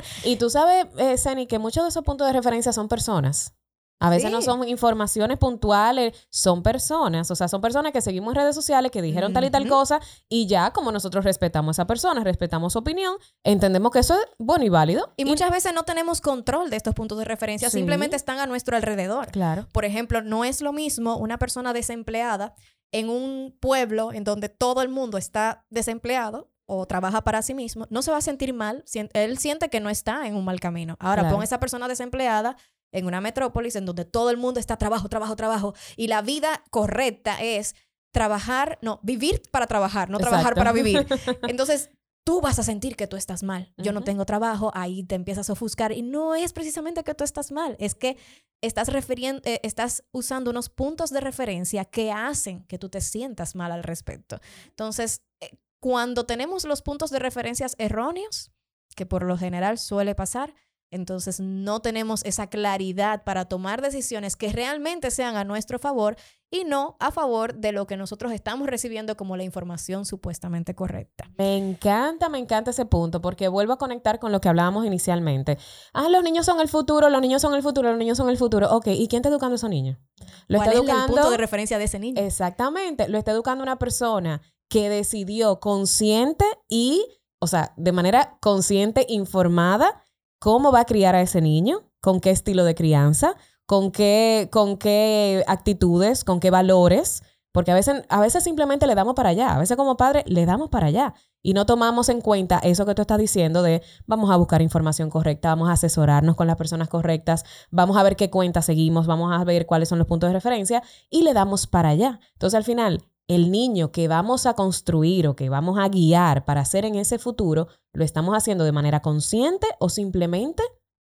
y 0.24 0.36
tú 0.36 0.50
sabes, 0.50 0.86
eh, 0.98 1.18
Seni, 1.18 1.46
que 1.46 1.58
muchos 1.58 1.84
de 1.84 1.90
esos 1.90 2.02
puntos 2.04 2.26
de 2.26 2.32
referencia 2.32 2.72
son 2.72 2.88
personas. 2.88 3.54
A 4.00 4.10
veces 4.10 4.30
no 4.30 4.42
son 4.42 4.68
informaciones 4.68 5.38
puntuales, 5.38 6.26
son 6.28 6.62
personas. 6.62 7.30
O 7.30 7.34
sea, 7.36 7.48
son 7.48 7.60
personas 7.60 7.92
que 7.92 8.00
seguimos 8.02 8.32
en 8.32 8.36
redes 8.42 8.54
sociales 8.54 8.90
que 8.90 9.00
dijeron 9.00 9.32
tal 9.32 9.44
y 9.44 9.50
tal 9.50 9.66
cosa 9.68 10.00
y 10.28 10.46
ya 10.46 10.72
como 10.72 10.92
nosotros 10.92 11.24
respetamos 11.24 11.78
a 11.78 11.82
esa 11.82 11.86
persona, 11.86 12.22
respetamos 12.22 12.72
su 12.74 12.80
opinión, 12.80 13.16
entendemos 13.44 13.90
que 13.92 14.00
eso 14.00 14.14
es 14.14 14.26
bueno 14.38 14.64
y 14.64 14.68
válido. 14.68 15.12
Y 15.16 15.24
muchas 15.24 15.50
veces 15.50 15.72
no 15.74 15.84
tenemos 15.84 16.20
control 16.20 16.70
de 16.70 16.76
estos 16.76 16.94
puntos 16.94 17.18
de 17.18 17.24
referencia, 17.24 17.70
Sí. 17.70 17.78
simplemente 17.78 18.16
están 18.16 18.38
a 18.40 18.46
nuestro 18.46 18.76
alrededor. 18.76 19.28
Claro. 19.30 19.68
Por 19.72 19.84
ejemplo, 19.84 20.20
no 20.22 20.44
es 20.44 20.60
lo 20.60 20.72
mismo 20.72 21.16
una 21.16 21.38
persona 21.38 21.72
desempleada 21.72 22.54
en 22.92 23.08
un 23.08 23.56
pueblo 23.60 24.12
en 24.12 24.24
donde 24.24 24.48
todo 24.48 24.82
el 24.82 24.88
mundo 24.88 25.18
está 25.18 25.64
desempleado 25.70 26.50
o 26.66 26.86
trabaja 26.86 27.22
para 27.24 27.42
sí 27.42 27.54
mismo, 27.54 27.86
no 27.90 28.02
se 28.02 28.10
va 28.10 28.18
a 28.18 28.22
sentir 28.22 28.54
mal. 28.54 28.84
Él 29.12 29.38
siente 29.38 29.68
que 29.68 29.80
no 29.80 29.90
está 29.90 30.26
en 30.26 30.34
un 30.36 30.44
mal 30.44 30.60
camino. 30.60 30.96
Ahora, 30.98 31.22
Claro. 31.22 31.36
pon 31.36 31.42
esa 31.44 31.60
persona 31.60 31.88
desempleada 31.88 32.56
en 32.94 33.06
una 33.06 33.20
metrópolis 33.20 33.76
en 33.76 33.84
donde 33.84 34.04
todo 34.04 34.30
el 34.30 34.38
mundo 34.38 34.60
está 34.60 34.78
trabajo, 34.78 35.08
trabajo, 35.08 35.36
trabajo 35.36 35.74
y 35.96 36.06
la 36.06 36.22
vida 36.22 36.62
correcta 36.70 37.42
es 37.42 37.74
trabajar, 38.12 38.78
no, 38.80 39.00
vivir 39.02 39.42
para 39.50 39.66
trabajar, 39.66 40.08
no 40.08 40.18
trabajar 40.18 40.54
para 40.54 40.72
vivir. 40.72 41.06
Entonces, 41.48 41.90
tú 42.24 42.40
vas 42.40 42.58
a 42.58 42.62
sentir 42.62 42.96
que 42.96 43.06
tú 43.06 43.16
estás 43.16 43.42
mal. 43.42 43.74
Yo 43.76 43.92
no 43.92 44.02
tengo 44.02 44.24
trabajo, 44.24 44.70
ahí 44.74 45.02
te 45.02 45.16
empiezas 45.16 45.50
a 45.50 45.52
ofuscar 45.52 45.92
y 45.92 46.02
no 46.02 46.34
es 46.34 46.52
precisamente 46.52 47.02
que 47.02 47.14
tú 47.14 47.24
estás 47.24 47.52
mal, 47.52 47.76
es 47.78 47.94
que 47.94 48.16
estás 48.62 48.88
refiriendo, 48.88 49.42
eh, 49.44 49.60
estás 49.64 50.04
usando 50.12 50.50
unos 50.50 50.70
puntos 50.70 51.10
de 51.10 51.20
referencia 51.20 51.84
que 51.84 52.12
hacen 52.12 52.64
que 52.64 52.78
tú 52.78 52.88
te 52.88 53.00
sientas 53.00 53.56
mal 53.56 53.72
al 53.72 53.82
respecto. 53.82 54.40
Entonces, 54.68 55.22
eh, 55.40 55.50
cuando 55.80 56.24
tenemos 56.24 56.64
los 56.64 56.80
puntos 56.80 57.10
de 57.10 57.18
referencias 57.18 57.74
erróneos, 57.78 58.52
que 58.94 59.06
por 59.06 59.24
lo 59.24 59.36
general 59.36 59.78
suele 59.78 60.14
pasar, 60.14 60.54
entonces 60.94 61.40
no 61.40 61.80
tenemos 61.80 62.24
esa 62.24 62.46
claridad 62.46 63.24
para 63.24 63.44
tomar 63.46 63.82
decisiones 63.82 64.36
que 64.36 64.52
realmente 64.52 65.10
sean 65.10 65.36
a 65.36 65.44
nuestro 65.44 65.78
favor 65.78 66.16
y 66.50 66.62
no 66.64 66.96
a 67.00 67.10
favor 67.10 67.54
de 67.56 67.72
lo 67.72 67.88
que 67.88 67.96
nosotros 67.96 68.30
estamos 68.30 68.68
recibiendo 68.68 69.16
como 69.16 69.36
la 69.36 69.42
información 69.42 70.04
supuestamente 70.04 70.76
correcta. 70.76 71.28
Me 71.36 71.56
encanta, 71.56 72.28
me 72.28 72.38
encanta 72.38 72.70
ese 72.70 72.86
punto, 72.86 73.20
porque 73.20 73.48
vuelvo 73.48 73.72
a 73.72 73.78
conectar 73.78 74.20
con 74.20 74.30
lo 74.30 74.40
que 74.40 74.48
hablábamos 74.48 74.86
inicialmente. 74.86 75.58
Ah, 75.92 76.08
los 76.08 76.22
niños 76.22 76.46
son 76.46 76.60
el 76.60 76.68
futuro, 76.68 77.10
los 77.10 77.20
niños 77.20 77.42
son 77.42 77.54
el 77.54 77.62
futuro, 77.62 77.90
los 77.90 77.98
niños 77.98 78.16
son 78.16 78.30
el 78.30 78.36
futuro. 78.36 78.70
Ok, 78.70 78.86
¿y 78.86 79.08
quién 79.08 79.18
está 79.18 79.30
educando 79.30 79.54
a 79.54 79.56
esos 79.56 79.70
niños? 79.70 79.98
Lo 80.46 80.58
¿Cuál 80.58 80.68
está 80.68 80.70
es 80.70 80.84
el 80.84 80.90
educando. 80.90 81.12
punto 81.14 81.30
de 81.30 81.36
referencia 81.38 81.78
de 81.78 81.84
ese 81.84 81.98
niño? 81.98 82.22
Exactamente, 82.22 83.08
lo 83.08 83.18
está 83.18 83.32
educando 83.32 83.64
una 83.64 83.80
persona 83.80 84.40
que 84.68 84.88
decidió 84.88 85.58
consciente 85.58 86.44
y, 86.68 87.04
o 87.40 87.48
sea, 87.48 87.74
de 87.76 87.90
manera 87.90 88.38
consciente, 88.40 89.06
informada, 89.08 90.03
cómo 90.44 90.70
va 90.72 90.80
a 90.80 90.84
criar 90.84 91.14
a 91.14 91.22
ese 91.22 91.40
niño, 91.40 91.84
con 92.02 92.20
qué 92.20 92.28
estilo 92.28 92.64
de 92.64 92.74
crianza, 92.74 93.34
con 93.64 93.90
qué, 93.90 94.50
con 94.52 94.76
qué 94.76 95.42
actitudes, 95.46 96.22
con 96.22 96.38
qué 96.38 96.50
valores, 96.50 97.22
porque 97.50 97.70
a 97.70 97.74
veces, 97.74 98.02
a 98.10 98.20
veces 98.20 98.44
simplemente 98.44 98.86
le 98.86 98.94
damos 98.94 99.14
para 99.14 99.30
allá, 99.30 99.54
a 99.54 99.58
veces 99.58 99.74
como 99.78 99.96
padre 99.96 100.22
le 100.26 100.44
damos 100.44 100.68
para 100.68 100.88
allá 100.88 101.14
y 101.40 101.54
no 101.54 101.64
tomamos 101.64 102.10
en 102.10 102.20
cuenta 102.20 102.58
eso 102.58 102.84
que 102.84 102.94
tú 102.94 103.00
estás 103.00 103.16
diciendo 103.16 103.62
de 103.62 103.80
vamos 104.06 104.30
a 104.30 104.36
buscar 104.36 104.60
información 104.60 105.08
correcta, 105.08 105.48
vamos 105.48 105.70
a 105.70 105.72
asesorarnos 105.72 106.36
con 106.36 106.46
las 106.46 106.56
personas 106.56 106.90
correctas, 106.90 107.44
vamos 107.70 107.96
a 107.96 108.02
ver 108.02 108.14
qué 108.14 108.28
cuentas 108.28 108.66
seguimos, 108.66 109.06
vamos 109.06 109.32
a 109.32 109.42
ver 109.44 109.64
cuáles 109.64 109.88
son 109.88 109.96
los 109.96 110.06
puntos 110.06 110.28
de 110.28 110.34
referencia 110.34 110.82
y 111.08 111.22
le 111.22 111.32
damos 111.32 111.66
para 111.66 111.88
allá. 111.88 112.20
Entonces 112.34 112.58
al 112.58 112.64
final, 112.64 113.00
el 113.28 113.50
niño 113.50 113.90
que 113.90 114.08
vamos 114.08 114.46
a 114.46 114.54
construir 114.54 115.26
o 115.26 115.36
que 115.36 115.48
vamos 115.48 115.78
a 115.78 115.88
guiar 115.88 116.44
para 116.44 116.60
hacer 116.60 116.84
en 116.84 116.94
ese 116.94 117.18
futuro, 117.18 117.68
lo 117.94 118.04
estamos 118.04 118.36
haciendo 118.36 118.64
de 118.64 118.72
manera 118.72 119.00
consciente 119.00 119.66
o 119.78 119.88
simplemente 119.88 120.62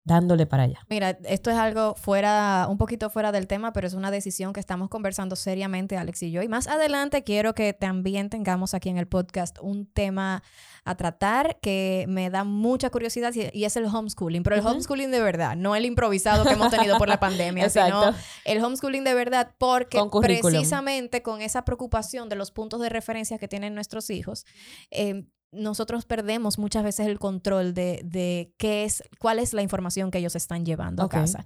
dándole 0.08 0.46
para 0.46 0.64
allá. 0.64 0.80
Mira, 0.90 1.18
esto 1.26 1.52
es 1.52 1.58
algo 1.58 1.94
fuera, 1.94 2.68
un 2.70 2.78
poquito 2.78 3.10
fuera 3.10 3.34
del 3.34 3.46
tema, 3.46 3.74
pero 3.74 3.88
es 3.88 3.94
una 3.94 4.10
decisión 4.10 4.54
que 4.54 4.62
estamos 4.62 4.90
conversando 4.90 5.36
seriamente, 5.36 5.98
Alex 5.98 6.24
y 6.24 6.32
yo. 6.32 6.42
Y 6.42 6.48
más 6.48 6.68
adelante 6.68 7.24
quiero 7.24 7.54
que 7.54 7.74
también 7.74 8.30
tengamos 8.30 8.74
aquí 8.74 8.88
en 8.88 8.98
el 8.98 9.08
podcast 9.08 9.58
un 9.62 9.86
tema 9.86 10.44
a 10.86 10.96
tratar 10.96 11.60
que 11.60 12.06
me 12.08 12.30
da 12.30 12.46
mucha 12.46 12.90
curiosidad 12.90 13.34
y, 13.34 13.66
es 13.66 13.76
el 13.76 13.86
homeschooling. 13.86 14.44
Pero 14.44 14.56
el 14.56 14.66
homeschooling 14.66 15.12
de 15.12 15.20
verdad, 15.20 15.58
no 15.58 15.76
el 15.76 15.86
improvisado 15.86 16.46
que 16.46 16.54
hemos 16.54 16.72
tenido 16.72 16.98
por 16.98 17.10
la 17.10 17.20
pandemia, 17.20 17.70
sino 17.70 18.14
el 18.46 18.64
homeschooling 18.64 19.04
de 19.04 19.14
verdad, 19.14 19.52
porque 19.58 19.98
Con 19.98 20.10
precisamente 20.22 21.22
con 21.22 21.42
esa 21.42 21.66
preocupación 21.66 22.30
de 22.30 22.38
los 22.38 22.52
puntos 22.52 22.80
de 22.80 22.88
referencia 22.88 23.38
que 23.38 23.50
tienen 23.50 23.76
nuestros 23.76 24.10
hijos, 24.10 24.46
eh, 24.90 25.26
nosotros 25.52 26.06
perdemos 26.06 26.60
muchas 26.60 26.84
veces 26.84 27.08
el 27.08 27.20
control 27.20 27.74
de, 27.74 28.02
de 28.04 28.54
qué 28.58 28.84
es, 28.84 29.02
cuál 29.20 29.40
es 29.40 29.54
la 29.54 29.62
información 29.62 30.12
que 30.12 30.18
ellos 30.18 30.36
están 30.36 30.66
llevando 30.66 31.04
a 31.04 31.06
casa. 31.10 31.46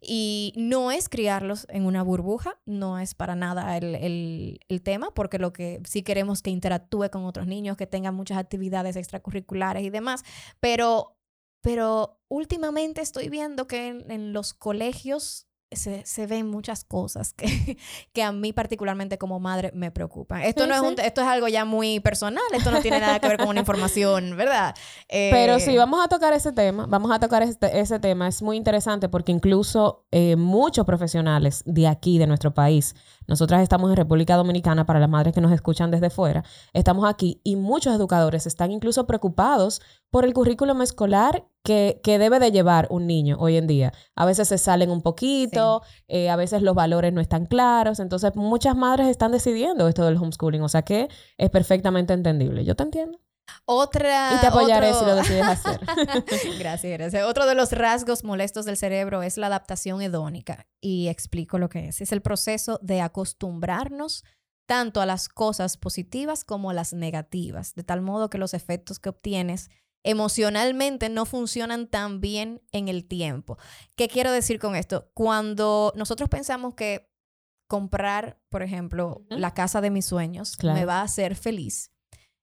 Y 0.00 0.52
no 0.56 0.90
es 0.90 1.08
criarlos 1.08 1.66
en 1.68 1.84
una 1.86 2.02
burbuja, 2.02 2.58
no 2.66 2.98
es 2.98 3.14
para 3.14 3.34
nada 3.34 3.76
el, 3.76 3.94
el- 3.94 4.60
el 4.68 4.82
tema, 4.82 5.12
porque 5.14 5.38
lo 5.38 5.52
que 5.52 5.80
sí 5.84 6.02
queremos 6.02 6.42
que 6.42 6.50
interactúe 6.50 7.10
con 7.10 7.24
otros 7.24 7.46
niños, 7.46 7.76
que 7.76 7.86
tengan 7.86 8.14
muchas 8.14 8.38
actividades 8.38 8.96
extracurriculares 8.96 9.84
y 9.84 9.90
demás, 9.90 10.24
pero, 10.58 11.18
pero 11.60 12.20
últimamente 12.28 13.00
estoy 13.02 13.28
viendo 13.28 13.66
que 13.66 13.88
en, 13.88 14.10
en 14.10 14.32
los 14.32 14.54
colegios 14.54 15.46
se, 15.76 16.04
se 16.06 16.26
ven 16.26 16.48
muchas 16.50 16.84
cosas 16.84 17.32
que, 17.34 17.76
que 18.12 18.22
a 18.22 18.32
mí 18.32 18.52
particularmente 18.52 19.18
como 19.18 19.40
madre 19.40 19.70
me 19.74 19.90
preocupan. 19.90 20.42
Esto 20.42 20.66
no 20.66 20.74
es 20.74 20.80
un- 20.80 20.98
esto 20.98 21.20
es 21.20 21.26
algo 21.26 21.48
ya 21.48 21.64
muy 21.64 22.00
personal, 22.00 22.42
esto 22.52 22.70
no 22.70 22.80
tiene 22.80 23.00
nada 23.00 23.18
que 23.20 23.28
ver 23.28 23.38
con 23.38 23.48
una 23.48 23.60
información, 23.60 24.36
¿verdad? 24.36 24.74
Pero 25.08 25.54
Eh, 25.56 25.60
sí, 25.60 25.76
vamos 25.76 26.04
a 26.04 26.08
tocar 26.08 26.32
ese 26.32 26.52
tema, 26.52 26.86
vamos 26.86 27.10
a 27.12 27.18
tocar 27.20 27.42
este- 27.42 27.78
ese 27.80 27.98
tema. 27.98 28.28
Es 28.28 28.42
muy 28.42 28.56
interesante 28.56 29.08
porque 29.08 29.32
incluso 29.32 30.04
eh, 30.10 30.36
muchos 30.36 30.84
profesionales 30.86 31.62
de 31.66 31.88
aquí, 31.88 32.18
de 32.18 32.26
nuestro 32.26 32.52
país, 32.54 32.94
nosotras 33.26 33.62
estamos 33.62 33.90
en 33.90 33.96
República 33.96 34.36
Dominicana, 34.36 34.84
para 34.86 34.98
las 35.00 35.08
madres 35.08 35.32
que 35.34 35.40
nos 35.40 35.52
escuchan 35.52 35.90
desde 35.90 36.10
fuera, 36.10 36.44
estamos 36.72 37.08
aquí 37.08 37.40
y 37.44 37.56
muchos 37.56 37.94
educadores 37.94 38.46
están 38.46 38.70
incluso 38.72 39.06
preocupados 39.06 39.80
por 40.12 40.26
el 40.26 40.34
currículum 40.34 40.82
escolar 40.82 41.46
que, 41.64 42.00
que 42.04 42.18
debe 42.18 42.38
de 42.38 42.52
llevar 42.52 42.86
un 42.90 43.06
niño 43.06 43.36
hoy 43.40 43.56
en 43.56 43.66
día. 43.66 43.92
A 44.14 44.26
veces 44.26 44.46
se 44.48 44.58
salen 44.58 44.90
un 44.90 45.00
poquito, 45.00 45.80
eh, 46.06 46.28
a 46.28 46.36
veces 46.36 46.60
los 46.60 46.74
valores 46.74 47.14
no 47.14 47.20
están 47.22 47.46
claros, 47.46 47.98
entonces 47.98 48.36
muchas 48.36 48.76
madres 48.76 49.08
están 49.08 49.32
decidiendo 49.32 49.88
esto 49.88 50.04
del 50.04 50.18
homeschooling, 50.18 50.60
o 50.62 50.68
sea 50.68 50.82
que 50.82 51.08
es 51.38 51.48
perfectamente 51.50 52.12
entendible. 52.12 52.62
Yo 52.64 52.76
te 52.76 52.82
entiendo. 52.82 53.18
Otra. 53.64 54.34
Y 54.36 54.40
te 54.40 54.46
apoyaré 54.48 54.92
otro- 54.92 55.00
si 55.00 55.06
lo 55.06 55.14
decides 55.16 55.46
hacer. 55.46 55.80
gracias, 56.58 56.92
gracias. 56.98 57.24
Otro 57.24 57.46
de 57.46 57.54
los 57.54 57.72
rasgos 57.72 58.22
molestos 58.22 58.66
del 58.66 58.76
cerebro 58.76 59.22
es 59.22 59.38
la 59.38 59.46
adaptación 59.46 60.02
hedónica. 60.02 60.66
Y 60.80 61.08
explico 61.08 61.58
lo 61.58 61.68
que 61.70 61.88
es. 61.88 62.00
Es 62.02 62.12
el 62.12 62.20
proceso 62.20 62.78
de 62.82 63.00
acostumbrarnos 63.00 64.24
tanto 64.66 65.00
a 65.00 65.06
las 65.06 65.28
cosas 65.28 65.76
positivas 65.76 66.44
como 66.44 66.70
a 66.70 66.74
las 66.74 66.92
negativas, 66.92 67.74
de 67.74 67.82
tal 67.82 68.00
modo 68.00 68.30
que 68.30 68.38
los 68.38 68.54
efectos 68.54 68.98
que 69.00 69.08
obtienes 69.08 69.70
emocionalmente 70.04 71.08
no 71.08 71.24
funcionan 71.26 71.86
tan 71.86 72.20
bien 72.20 72.60
en 72.72 72.88
el 72.88 73.04
tiempo. 73.06 73.58
¿Qué 73.96 74.08
quiero 74.08 74.32
decir 74.32 74.58
con 74.58 74.74
esto? 74.76 75.10
Cuando 75.14 75.92
nosotros 75.96 76.28
pensamos 76.28 76.74
que 76.74 77.10
comprar, 77.68 78.38
por 78.50 78.62
ejemplo, 78.62 79.24
la 79.30 79.54
casa 79.54 79.80
de 79.80 79.90
mis 79.90 80.04
sueños 80.04 80.56
Claro. 80.56 80.78
me 80.78 80.84
va 80.84 81.00
a 81.00 81.04
hacer 81.04 81.36
feliz, 81.36 81.90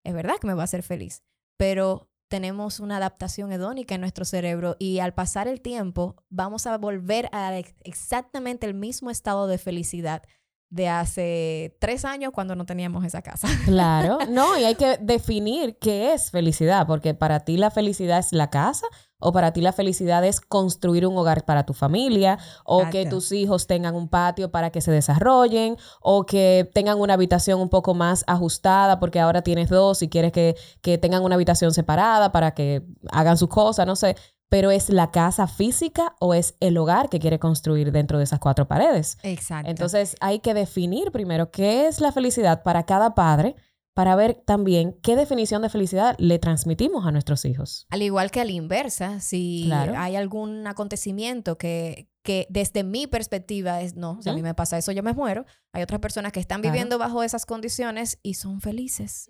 es 0.03 0.13
verdad 0.13 0.35
que 0.41 0.47
me 0.47 0.53
va 0.53 0.61
a 0.61 0.65
hacer 0.65 0.81
feliz, 0.83 1.23
pero 1.57 2.09
tenemos 2.29 2.79
una 2.79 2.97
adaptación 2.97 3.51
hedónica 3.51 3.95
en 3.95 4.01
nuestro 4.01 4.23
cerebro 4.25 4.75
y 4.79 4.99
al 4.99 5.13
pasar 5.13 5.47
el 5.47 5.61
tiempo 5.61 6.15
vamos 6.29 6.67
a 6.67 6.77
volver 6.77 7.27
a 7.31 7.57
ex- 7.57 7.75
exactamente 7.83 8.65
el 8.67 8.73
mismo 8.75 9.09
estado 9.09 9.47
de 9.47 9.57
felicidad 9.57 10.21
de 10.69 10.87
hace 10.87 11.75
tres 11.79 12.05
años 12.05 12.31
cuando 12.33 12.55
no 12.55 12.65
teníamos 12.65 13.03
esa 13.03 13.21
casa. 13.21 13.47
Claro, 13.65 14.19
no, 14.29 14.57
y 14.57 14.63
hay 14.63 14.75
que 14.75 14.97
definir 14.97 15.77
qué 15.79 16.13
es 16.13 16.31
felicidad, 16.31 16.87
porque 16.87 17.13
para 17.13 17.41
ti 17.41 17.57
la 17.57 17.71
felicidad 17.71 18.19
es 18.19 18.33
la 18.33 18.49
casa 18.49 18.87
o 19.19 19.31
para 19.31 19.51
ti 19.51 19.61
la 19.61 19.73
felicidad 19.73 20.23
es 20.25 20.41
construir 20.41 21.05
un 21.05 21.17
hogar 21.17 21.45
para 21.45 21.65
tu 21.65 21.73
familia 21.73 22.39
o 22.63 22.89
que 22.89 23.05
tus 23.05 23.31
hijos 23.31 23.67
tengan 23.67 23.95
un 23.95 24.07
patio 24.07 24.49
para 24.49 24.69
que 24.71 24.81
se 24.81 24.91
desarrollen 24.91 25.77
o 26.01 26.25
que 26.25 26.69
tengan 26.73 26.99
una 26.99 27.15
habitación 27.15 27.59
un 27.59 27.69
poco 27.69 27.93
más 27.93 28.23
ajustada 28.27 28.99
porque 28.99 29.19
ahora 29.19 29.41
tienes 29.41 29.69
dos 29.69 30.01
y 30.01 30.09
quieres 30.09 30.31
que, 30.31 30.55
que 30.81 30.97
tengan 30.97 31.23
una 31.23 31.35
habitación 31.35 31.73
separada 31.73 32.31
para 32.31 32.53
que 32.53 32.83
hagan 33.11 33.37
sus 33.37 33.49
cosas, 33.49 33.85
no 33.85 33.95
sé. 33.95 34.15
Pero 34.49 34.71
es 34.71 34.89
la 34.89 35.11
casa 35.11 35.47
física 35.47 36.15
o 36.19 36.33
es 36.33 36.55
el 36.59 36.77
hogar 36.77 37.09
que 37.09 37.19
quiere 37.19 37.37
construir 37.39 37.91
dentro 37.91 38.17
de 38.17 38.23
esas 38.23 38.39
cuatro 38.39 38.67
paredes. 38.67 39.17
Exacto. 39.23 39.69
Entonces 39.69 40.15
hay 40.21 40.39
que 40.39 40.53
definir 40.55 41.11
primero 41.11 41.51
qué 41.51 41.87
es 41.87 42.01
la 42.01 42.11
felicidad 42.11 42.63
para 42.63 42.83
cada 42.83 43.13
padre, 43.13 43.55
para 43.93 44.15
ver 44.15 44.33
también 44.33 44.97
qué 45.03 45.15
definición 45.15 45.61
de 45.61 45.69
felicidad 45.69 46.15
le 46.19 46.39
transmitimos 46.39 47.05
a 47.05 47.11
nuestros 47.11 47.43
hijos. 47.45 47.85
Al 47.89 48.01
igual 48.01 48.31
que 48.31 48.39
a 48.41 48.45
la 48.45 48.51
inversa, 48.51 49.19
si 49.19 49.63
Claro. 49.65 49.93
hay 49.97 50.15
algún 50.15 50.65
acontecimiento 50.67 51.57
que, 51.57 52.07
que 52.23 52.47
desde 52.49 52.83
mi 52.83 53.07
perspectiva 53.07 53.81
es, 53.81 53.95
no, 53.95 54.19
si 54.21 54.29
a 54.29 54.33
mí 54.33 54.41
me 54.41 54.53
pasa 54.53 54.77
eso, 54.77 54.91
yo 54.93 55.03
me 55.03 55.13
muero. 55.13 55.45
Hay 55.73 55.83
otras 55.83 55.99
personas 55.99 56.31
que 56.31 56.39
están 56.39 56.61
Claro. 56.61 56.71
viviendo 56.73 56.97
bajo 56.97 57.23
esas 57.23 57.45
condiciones 57.45 58.17
y 58.23 58.35
son 58.35 58.61
felices. 58.61 59.29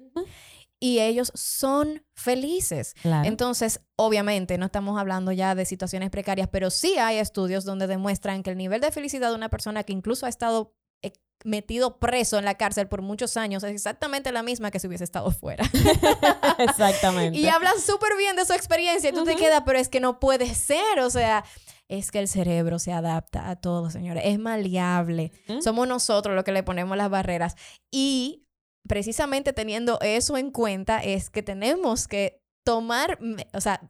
Y 0.82 1.00
ellos 1.00 1.32
son 1.36 2.04
felices. 2.16 2.94
Claro. 3.02 3.28
Entonces, 3.28 3.82
obviamente, 3.98 4.58
no 4.58 4.68
estamos 4.68 4.98
hablando 5.00 5.32
ya 5.34 5.54
de 5.56 5.66
situaciones 5.66 6.10
precarias, 6.10 6.48
pero 6.50 6.70
sí 6.70 6.98
hay 6.98 7.18
estudios 7.18 7.66
donde 7.66 7.86
demuestran 7.88 8.44
que 8.44 8.52
el 8.52 8.58
nivel 8.58 8.80
de 8.80 8.92
felicidad 8.92 9.30
de 9.30 9.36
una 9.36 9.50
persona 9.50 9.84
que 9.84 9.92
incluso 9.92 10.26
ha 10.26 10.30
estado 10.30 10.74
eh, 11.02 11.12
metido 11.44 12.00
preso 12.00 12.38
en 12.38 12.46
la 12.46 12.56
cárcel 12.56 12.88
por 12.88 13.02
muchos 13.02 13.36
años 13.38 13.64
es 13.64 13.72
exactamente 13.74 14.32
la 14.32 14.42
misma 14.44 14.72
que 14.72 14.80
si 14.80 14.88
hubiese 14.88 15.04
estado 15.04 15.32
fuera. 15.32 15.66
Exactamente. 16.60 17.38
y 17.38 17.48
hablan 17.48 17.80
súper 17.80 18.18
bien 18.18 18.36
de 18.36 18.46
su 18.46 18.54
experiencia 18.54 19.10
y 19.10 19.14
tú 19.14 19.24
te 19.24 19.32
Ujú. 19.32 19.40
quedas, 19.40 19.64
pero 19.66 19.80
es 19.80 19.90
que 19.90 20.00
no 20.00 20.20
puede 20.20 20.54
ser, 20.56 21.00
o 21.00 21.10
sea, 21.10 21.44
es 21.88 22.12
que 22.12 22.20
el 22.20 22.28
cerebro 22.28 22.80
se 22.80 22.92
adapta 22.94 23.50
a 23.50 23.56
todo, 23.56 23.90
señores, 23.90 24.24
es 24.26 24.38
maleable. 24.40 25.32
Somos 25.62 25.88
nosotros 25.88 26.36
los 26.36 26.44
que 26.44 26.52
le 26.52 26.64
ponemos 26.64 26.96
las 26.98 27.10
barreras 27.10 27.56
y 27.92 28.46
precisamente 28.90 29.54
teniendo 29.54 30.00
eso 30.02 30.36
en 30.36 30.50
cuenta 30.50 30.98
es 30.98 31.30
que 31.30 31.44
tenemos 31.44 32.08
que 32.08 32.42
tomar, 32.66 33.20
o 33.54 33.62
sea, 33.62 33.82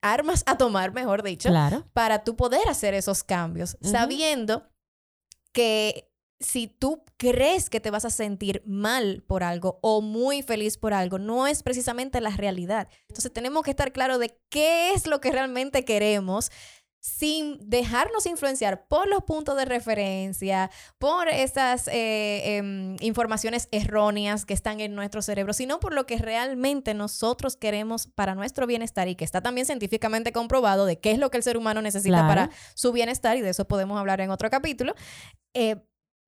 armas 0.00 0.42
a 0.46 0.56
tomar, 0.56 0.92
mejor 0.92 1.22
dicho, 1.22 1.50
Claro. 1.50 1.84
para 1.92 2.24
tú 2.24 2.36
poder 2.36 2.66
hacer 2.68 2.94
esos 2.94 3.22
cambios, 3.22 3.76
sabiendo 3.82 4.66
que 5.52 6.10
si 6.40 6.68
tú 6.68 7.04
crees 7.18 7.68
que 7.68 7.80
te 7.80 7.90
vas 7.90 8.06
a 8.06 8.10
sentir 8.10 8.62
mal 8.66 9.22
por 9.26 9.42
algo 9.44 9.78
o 9.82 10.00
muy 10.00 10.42
feliz 10.42 10.78
por 10.78 10.94
algo, 10.94 11.18
no 11.18 11.46
es 11.46 11.62
precisamente 11.62 12.20
la 12.22 12.30
realidad. 12.30 12.88
Entonces 13.08 13.32
tenemos 13.32 13.62
que 13.62 13.70
estar 13.70 13.92
claros 13.92 14.18
de 14.18 14.38
qué 14.48 14.92
es 14.92 15.06
lo 15.06 15.20
que 15.20 15.32
realmente 15.32 15.84
queremos 15.84 16.50
sin 17.00 17.58
dejarnos 17.60 18.26
influenciar 18.26 18.86
por 18.88 19.08
los 19.08 19.22
puntos 19.22 19.56
de 19.56 19.64
referencia, 19.64 20.70
por 20.98 21.28
esas 21.28 21.88
eh, 21.88 22.56
em, 22.56 22.96
informaciones 23.00 23.68
erróneas 23.70 24.44
que 24.44 24.54
están 24.54 24.80
en 24.80 24.94
nuestro 24.94 25.22
cerebro, 25.22 25.52
sino 25.52 25.78
por 25.78 25.92
lo 25.94 26.06
que 26.06 26.18
realmente 26.18 26.94
nosotros 26.94 27.56
queremos 27.56 28.06
para 28.08 28.34
nuestro 28.34 28.66
bienestar 28.66 29.08
y 29.08 29.14
que 29.14 29.24
está 29.24 29.40
también 29.40 29.66
científicamente 29.66 30.32
comprobado 30.32 30.84
de 30.86 30.98
qué 30.98 31.12
es 31.12 31.18
lo 31.18 31.30
que 31.30 31.36
el 31.36 31.42
ser 31.42 31.56
humano 31.56 31.80
necesita 31.82 32.18
Claro. 32.18 32.28
para 32.28 32.50
su 32.74 32.92
bienestar, 32.92 33.36
y 33.36 33.40
de 33.40 33.50
eso 33.50 33.66
podemos 33.68 33.98
hablar 33.98 34.20
en 34.20 34.30
otro 34.30 34.50
capítulo, 34.50 34.94
eh, 35.54 35.76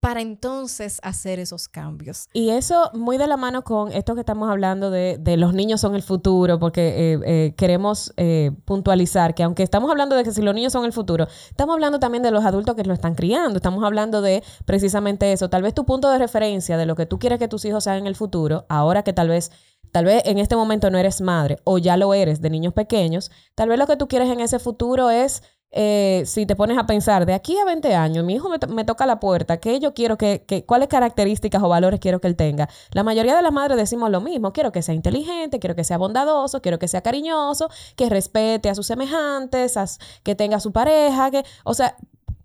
para 0.01 0.21
entonces 0.21 1.01
hacer 1.03 1.41
esos 1.41 1.69
cambios. 1.69 2.29
Y 2.33 2.51
eso 2.51 2.91
muy 2.95 3.19
de 3.19 3.27
la 3.27 3.37
mano 3.37 3.63
con 3.63 3.91
esto 3.93 4.15
que 4.15 4.21
estamos 4.21 4.49
hablando 4.49 4.91
de, 4.91 5.19
de 5.19 5.37
los 5.37 5.55
niños 5.55 5.81
son 5.81 5.97
el 5.97 6.03
futuro, 6.03 6.59
porque 6.59 7.13
eh, 7.15 7.21
eh, 7.25 7.55
queremos 7.57 8.13
eh, 8.17 8.53
puntualizar 8.65 9.35
que 9.35 9.43
aunque 9.43 9.65
estamos 9.65 9.91
hablando 9.91 10.15
de 10.15 10.23
que 10.23 10.31
si 10.31 10.41
los 10.41 10.55
niños 10.55 10.73
son 10.73 10.85
el 10.85 10.93
futuro, 10.93 11.27
estamos 11.51 11.75
hablando 11.75 11.99
también 11.99 12.23
de 12.23 12.31
los 12.31 12.45
adultos 12.45 12.77
que 12.77 12.85
lo 12.85 12.95
están 12.95 13.15
criando, 13.15 13.57
estamos 13.57 13.83
hablando 13.83 14.23
de 14.23 14.45
precisamente 14.65 15.33
eso. 15.33 15.51
Tal 15.51 15.63
vez 15.63 15.75
tu 15.75 15.85
punto 15.85 16.11
de 16.11 16.19
referencia 16.19 16.77
de 16.77 16.87
lo 16.87 16.95
que 16.95 17.07
tú 17.07 17.19
quieres 17.19 17.41
que 17.41 17.49
tus 17.49 17.65
hijos 17.65 17.85
sean 17.85 17.99
en 17.99 18.07
el 18.07 18.15
futuro, 18.15 18.67
ahora 18.69 19.03
que 19.03 19.13
tal 19.13 19.29
vez, 19.29 19.51
tal 19.91 20.05
vez 20.05 20.23
en 20.27 20.39
este 20.39 20.55
momento 20.55 20.91
no 20.91 20.99
eres 20.99 21.21
madre 21.21 21.59
o 21.65 21.79
ya 21.79 21.97
lo 21.97 22.15
eres 22.15 22.41
de 22.41 22.51
niños 22.51 22.73
pequeños, 22.73 23.33
tal 23.57 23.69
vez 23.69 23.79
lo 23.79 23.89
que 23.89 23.97
tú 23.97 24.07
quieres 24.07 24.31
en 24.31 24.41
ese 24.41 24.61
futuro 24.61 25.11
es 25.11 25.43
eh, 25.71 26.23
si 26.27 26.47
te 26.47 26.57
pones 26.57 26.79
a 26.79 26.87
pensar, 26.87 27.27
de 27.27 27.35
aquí 27.35 27.57
a 27.59 27.65
20 27.65 27.95
años, 27.95 28.25
mi 28.25 28.35
hijo 28.35 28.49
me, 28.49 28.59
to- 28.59 28.69
me 28.69 28.85
toca 28.85 29.05
la 29.07 29.21
puerta, 29.21 29.59
¿qué 29.59 29.79
yo 29.81 29.93
quiero 29.95 30.17
que, 30.17 30.45
cuáles 30.67 30.89
características 30.89 31.63
o 31.63 31.69
valores 31.69 32.01
quiero 32.01 32.21
que 32.21 32.29
él 32.29 32.37
tenga? 32.37 32.69
La 32.93 33.03
mayoría 33.05 33.37
de 33.37 33.43
las 33.43 33.53
madres 33.53 33.77
decimos 33.77 34.11
lo 34.11 34.21
mismo, 34.23 34.53
quiero 34.53 34.73
que 34.73 34.81
sea 34.83 34.95
inteligente, 34.95 35.59
quiero 35.59 35.77
que 35.77 35.85
sea 35.85 35.99
bondadoso, 35.99 36.63
quiero 36.63 36.79
que 36.79 36.89
sea 36.89 37.03
cariñoso, 37.03 37.69
que 37.97 38.09
respete 38.09 38.71
a 38.71 38.75
sus 38.75 38.87
semejantes, 38.87 39.77
a 39.77 39.85
que 40.23 40.35
tenga 40.35 40.59
su 40.61 40.73
pareja, 40.73 41.31
que, 41.31 41.45
o 41.65 41.75
sea, 41.75 41.97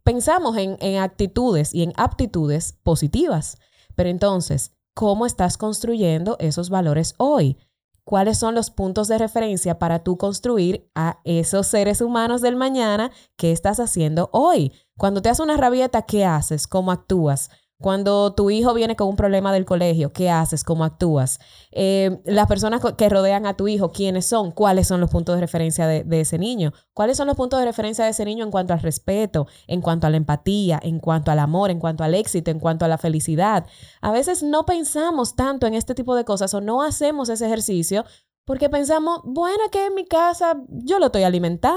pensamos 0.04 0.58
en, 0.58 0.78
en 0.82 0.98
actitudes 1.02 1.74
y 1.74 1.84
en 1.84 1.94
aptitudes 1.96 2.74
positivas, 2.84 3.58
pero 3.96 4.10
entonces, 4.10 4.74
¿cómo 4.94 5.26
estás 5.26 5.58
construyendo 5.58 6.36
esos 6.40 6.70
valores 6.70 7.16
hoy? 7.18 7.58
¿Cuáles 8.06 8.38
son 8.38 8.54
los 8.54 8.70
puntos 8.70 9.08
de 9.08 9.18
referencia 9.18 9.80
para 9.80 10.00
tú 10.00 10.18
construir 10.18 10.90
a 10.94 11.20
esos 11.24 11.68
seres 11.68 12.02
humanos 12.02 12.42
del 12.42 12.58
mañana 12.58 13.12
que 13.38 13.52
estás 13.54 13.80
haciendo 13.80 14.30
hoy? 14.34 14.74
Cuando 14.98 15.22
te 15.22 15.30
hace 15.30 15.42
una 15.42 15.56
rabieta, 15.56 16.02
¿qué 16.02 16.26
haces? 16.26 16.68
¿Cómo 16.68 16.92
actúas? 16.92 17.50
Cuando 17.84 18.34
tu 18.34 18.50
hijo 18.50 18.74
viene 18.74 18.96
con 18.96 19.10
un 19.10 19.18
problema 19.18 19.52
del 19.52 19.66
colegio, 19.66 20.14
¿qué 20.14 20.30
haces? 20.30 20.64
¿Cómo 20.64 20.86
actúas? 20.86 21.42
Eh, 21.74 22.22
las 22.24 22.48
personas 22.48 22.80
que 22.98 23.10
rodean 23.10 23.46
a 23.46 23.58
tu 23.58 23.68
hijo, 23.68 23.92
¿quiénes 23.92 24.26
son? 24.26 24.52
¿Cuáles 24.52 24.88
son 24.88 25.02
los 25.02 25.10
puntos 25.10 25.36
de 25.36 25.42
referencia 25.42 25.86
de, 25.86 26.06
de 26.06 26.22
ese 26.22 26.38
niño? 26.38 26.72
¿Cuáles 26.94 27.18
son 27.18 27.28
los 27.28 27.36
puntos 27.36 27.60
de 27.60 27.66
referencia 27.66 28.06
de 28.06 28.12
ese 28.12 28.24
niño 28.24 28.46
en 28.46 28.52
cuanto 28.52 28.72
al 28.72 28.80
respeto, 28.80 29.48
en 29.68 29.82
cuanto 29.82 30.08
a 30.08 30.10
la 30.10 30.16
empatía, 30.16 30.80
en 30.82 31.00
cuanto 31.00 31.30
al 31.30 31.40
amor, 31.40 31.72
en 31.72 31.80
cuanto 31.80 32.06
al 32.06 32.16
éxito, 32.16 32.52
en 32.52 32.62
cuanto 32.62 32.86
a 32.86 32.88
la 32.88 32.98
felicidad? 32.98 33.66
A 34.00 34.14
veces 34.14 34.44
no 34.44 34.66
pensamos 34.66 35.36
tanto 35.36 35.68
en 35.68 35.74
este 35.74 35.94
tipo 35.94 36.16
de 36.16 36.24
cosas 36.24 36.54
o 36.54 36.62
no 36.62 36.84
hacemos 36.84 37.28
ese 37.28 37.48
ejercicio 37.48 38.06
porque 38.46 38.70
pensamos, 38.70 39.20
bueno, 39.26 39.64
que 39.74 39.88
en 39.88 39.96
mi 39.96 40.06
casa 40.06 40.56
yo 40.70 41.00
lo 41.00 41.08
estoy 41.08 41.24
alimentando, 41.24 41.76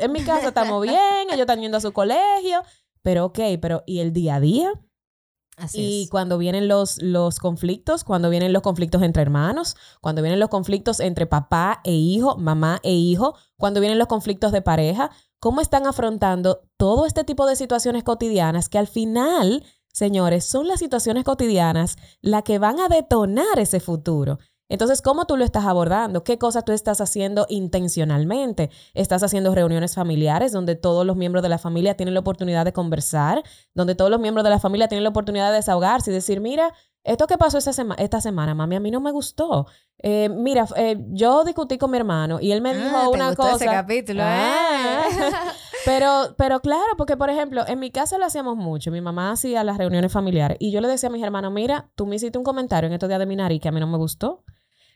en 0.00 0.12
mi 0.12 0.22
casa 0.22 0.48
estamos 0.48 0.80
bien, 0.88 1.28
ellos 1.28 1.40
están 1.40 1.60
yendo 1.60 1.76
a 1.76 1.82
su 1.82 1.92
colegio, 1.92 2.62
pero 3.02 3.26
ok, 3.26 3.38
pero 3.60 3.82
¿y 3.84 4.00
el 4.00 4.14
día 4.14 4.36
a 4.36 4.40
día? 4.40 4.72
Así 5.60 5.80
Y 5.80 6.02
es. 6.04 6.10
cuando 6.10 6.38
vienen 6.38 6.68
los, 6.68 7.00
los 7.02 7.38
conflictos, 7.38 8.04
cuando 8.04 8.30
vienen 8.30 8.52
los 8.52 8.62
conflictos 8.62 9.02
entre 9.02 9.22
hermanos, 9.22 9.76
cuando 10.00 10.22
vienen 10.22 10.40
los 10.40 10.48
conflictos 10.48 11.00
entre 11.00 11.26
papá 11.26 11.80
e 11.84 11.92
hijo, 11.92 12.36
mamá 12.36 12.80
e 12.82 12.92
hijo, 12.94 13.34
cuando 13.56 13.80
vienen 13.80 13.98
los 13.98 14.08
conflictos 14.08 14.52
de 14.52 14.62
pareja, 14.62 15.10
¿cómo 15.38 15.60
están 15.60 15.86
afrontando 15.86 16.62
todo 16.76 17.06
este 17.06 17.24
tipo 17.24 17.46
de 17.46 17.56
situaciones 17.56 18.04
cotidianas 18.04 18.68
que 18.68 18.78
al 18.78 18.86
final, 18.86 19.64
señores, 19.92 20.44
son 20.44 20.66
las 20.66 20.80
situaciones 20.80 21.24
cotidianas 21.24 21.96
las 22.20 22.42
que 22.42 22.58
van 22.58 22.80
a 22.80 22.88
detonar 22.88 23.58
ese 23.58 23.80
futuro? 23.80 24.38
Entonces, 24.70 25.02
¿cómo 25.02 25.26
tú 25.26 25.36
lo 25.36 25.44
estás 25.44 25.66
abordando? 25.66 26.24
¿Qué 26.24 26.38
cosas 26.38 26.64
tú 26.64 26.72
estás 26.72 27.02
haciendo 27.02 27.44
intencionalmente? 27.50 28.70
¿Estás 28.94 29.22
haciendo 29.22 29.54
reuniones 29.54 29.94
familiares 29.94 30.52
donde 30.52 30.76
todos 30.76 31.04
los 31.04 31.16
miembros 31.16 31.42
de 31.42 31.48
la 31.50 31.58
familia 31.58 31.94
tienen 31.96 32.14
la 32.14 32.20
oportunidad 32.20 32.64
de 32.64 32.72
conversar? 32.72 33.42
Donde 33.74 33.94
todos 33.94 34.10
los 34.10 34.20
miembros 34.20 34.44
de 34.44 34.50
la 34.50 34.58
familia 34.58 34.88
tienen 34.88 35.04
la 35.04 35.10
oportunidad 35.10 35.50
de 35.50 35.56
desahogarse 35.56 36.10
y 36.10 36.14
decir, 36.14 36.40
mira, 36.40 36.72
esto 37.04 37.26
que 37.26 37.36
pasó 37.38 37.58
esta, 37.58 37.72
sema- 37.72 37.96
esta 37.98 38.20
semana, 38.20 38.54
mami, 38.54 38.76
a 38.76 38.80
mí 38.80 38.90
no 38.90 39.00
me 39.00 39.10
gustó. 39.10 39.66
Eh, 40.02 40.28
mira, 40.30 40.66
eh, 40.76 40.96
yo 41.10 41.44
discutí 41.44 41.76
con 41.76 41.90
mi 41.90 41.98
hermano 41.98 42.38
y 42.40 42.52
él 42.52 42.60
me 42.62 42.74
dijo 42.74 42.88
Ah, 42.96 43.02
¿te 43.10 43.16
una 43.16 43.26
gustó 43.28 43.42
cosa. 43.42 43.54
ese 43.56 43.66
capítulo, 43.66 44.22
Ah. 44.24 45.02
eh? 45.10 45.14
Pero, 45.86 46.34
pero 46.36 46.60
claro, 46.60 46.92
porque 46.98 47.16
por 47.16 47.30
ejemplo, 47.30 47.66
en 47.66 47.78
mi 47.78 47.90
casa 47.90 48.18
lo 48.18 48.26
hacíamos 48.26 48.54
mucho. 48.54 48.90
Mi 48.90 49.00
mamá 49.00 49.32
hacía 49.32 49.64
las 49.64 49.78
reuniones 49.78 50.12
familiares 50.12 50.58
y 50.60 50.70
yo 50.72 50.82
le 50.82 50.88
decía 50.88 51.08
a 51.08 51.12
mis 51.12 51.22
hermanos, 51.24 51.50
mira, 51.52 51.88
tú 51.94 52.04
me 52.04 52.16
hiciste 52.16 52.36
un 52.36 52.44
comentario 52.44 52.86
en 52.86 52.92
estos 52.92 53.08
días 53.08 53.18
de 53.18 53.24
mi 53.24 53.34
nariz 53.34 53.62
que 53.62 53.68
a 53.70 53.72
mí 53.72 53.80
no 53.80 53.86
me 53.86 53.96
gustó. 53.96 54.44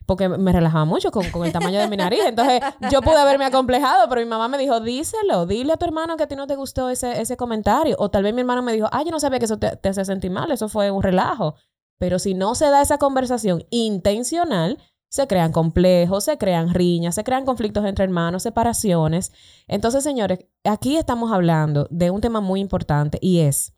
Porque 0.06 0.28
me 0.28 0.52
relajaba 0.52 0.84
mucho 0.84 1.10
con, 1.10 1.30
con 1.30 1.44
el 1.46 1.52
tamaño 1.52 1.80
de 1.80 1.88
mi 1.88 1.96
nariz. 1.96 2.20
Entonces, 2.26 2.60
yo 2.90 3.00
pude 3.00 3.16
haberme 3.16 3.44
acomplejado, 3.44 4.08
pero 4.08 4.20
mi 4.20 4.26
mamá 4.26 4.48
me 4.48 4.58
dijo, 4.58 4.80
díselo, 4.80 5.46
dile 5.46 5.72
a 5.72 5.76
tu 5.76 5.86
hermano 5.86 6.16
que 6.16 6.24
a 6.24 6.26
ti 6.26 6.36
no 6.36 6.46
te 6.46 6.56
gustó 6.56 6.90
ese, 6.90 7.20
ese 7.20 7.36
comentario. 7.36 7.96
O 7.98 8.10
tal 8.10 8.22
vez 8.22 8.34
mi 8.34 8.40
hermano 8.40 8.62
me 8.62 8.72
dijo, 8.72 8.88
ah, 8.92 9.02
yo 9.02 9.10
no 9.10 9.20
sabía 9.20 9.38
que 9.38 9.46
eso 9.46 9.58
te, 9.58 9.76
te 9.76 9.88
hacía 9.88 10.04
sentir 10.04 10.30
mal, 10.30 10.50
eso 10.50 10.68
fue 10.68 10.90
un 10.90 11.02
relajo. 11.02 11.54
Pero 11.98 12.18
si 12.18 12.34
no 12.34 12.54
se 12.54 12.66
da 12.70 12.82
esa 12.82 12.98
conversación 12.98 13.64
intencional, 13.70 14.78
se 15.14 15.28
crean 15.28 15.52
complejos, 15.52 16.24
se 16.24 16.38
crean 16.38 16.74
riñas, 16.74 17.14
se 17.14 17.22
crean 17.22 17.44
conflictos 17.44 17.84
entre 17.84 18.04
hermanos, 18.04 18.42
separaciones. 18.42 19.30
Entonces, 19.68 20.02
señores, 20.02 20.40
aquí 20.64 20.96
estamos 20.96 21.30
hablando 21.30 21.86
de 21.90 22.10
un 22.10 22.20
tema 22.20 22.40
muy 22.40 22.58
importante 22.58 23.18
y 23.20 23.38
es, 23.38 23.73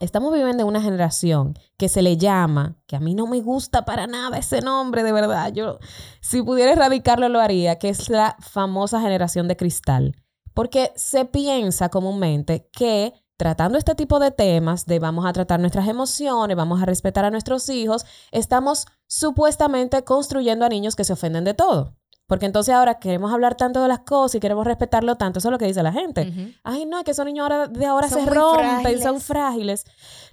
estamos 0.00 0.32
viviendo 0.32 0.62
en 0.62 0.68
una 0.68 0.82
generación 0.82 1.54
que 1.76 1.88
se 1.88 2.02
le 2.02 2.16
llama, 2.16 2.76
que 2.86 2.96
a 2.96 3.00
mí 3.00 3.14
no 3.14 3.26
me 3.26 3.40
gusta 3.40 3.84
para 3.84 4.06
nada 4.06 4.38
ese 4.38 4.60
nombre, 4.60 5.02
de 5.02 5.12
verdad, 5.12 5.52
yo 5.52 5.78
si 6.20 6.42
pudiera 6.42 6.72
erradicarlo 6.72 7.28
lo 7.28 7.40
haría, 7.40 7.78
que 7.78 7.88
es 7.88 8.08
la 8.08 8.36
famosa 8.40 9.00
generación 9.00 9.48
de 9.48 9.56
cristal. 9.56 10.16
Porque 10.52 10.92
se 10.94 11.24
piensa 11.24 11.88
comúnmente 11.88 12.68
que 12.72 13.12
tratando 13.36 13.78
este 13.78 13.94
tipo 13.94 14.20
de 14.20 14.30
temas, 14.30 14.86
de 14.86 14.98
vamos 14.98 15.26
a 15.26 15.32
tratar 15.32 15.58
nuestras 15.58 15.88
emociones, 15.88 16.56
vamos 16.56 16.80
a 16.80 16.86
respetar 16.86 17.24
a 17.24 17.30
nuestros 17.30 17.68
hijos, 17.68 18.06
estamos 18.30 18.86
supuestamente 19.06 20.04
construyendo 20.04 20.64
a 20.64 20.68
niños 20.68 20.94
que 20.94 21.04
se 21.04 21.12
ofenden 21.12 21.44
de 21.44 21.54
todo. 21.54 21.96
Porque 22.26 22.46
entonces 22.46 22.74
ahora 22.74 22.98
queremos 22.98 23.32
hablar 23.32 23.54
tanto 23.54 23.82
de 23.82 23.88
las 23.88 24.00
cosas 24.00 24.36
y 24.36 24.40
queremos 24.40 24.66
respetarlo 24.66 25.16
tanto, 25.16 25.38
eso 25.40 25.48
es 25.48 25.52
lo 25.52 25.58
que 25.58 25.66
dice 25.66 25.82
la 25.82 25.92
gente. 25.92 26.54
Ay, 26.64 26.86
no, 26.86 26.98
es 26.98 27.04
que 27.04 27.10
esos 27.10 27.26
niños 27.26 27.42
ahora, 27.42 27.68
de 27.68 27.84
ahora 27.86 28.08
Son 28.08 28.24
se 28.24 28.30
rompen, 28.30 29.02
son 29.02 29.20
frágiles. 29.20 29.84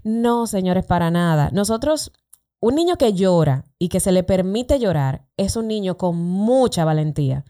No, 0.03 0.47
señores, 0.47 0.85
para 0.85 1.11
nada. 1.11 1.49
Nosotros, 1.51 2.13
un 2.61 2.75
niño 2.75 2.95
que 2.95 3.11
llora 3.13 3.65
y 3.77 3.89
que 3.89 3.99
se 3.99 4.11
le 4.13 4.23
permite 4.23 4.79
llorar 4.79 5.25
es 5.35 5.55
un 5.57 5.67
niño 5.67 5.97
con 5.97 6.15
mucha 6.15 6.85
valentía. 6.85 7.43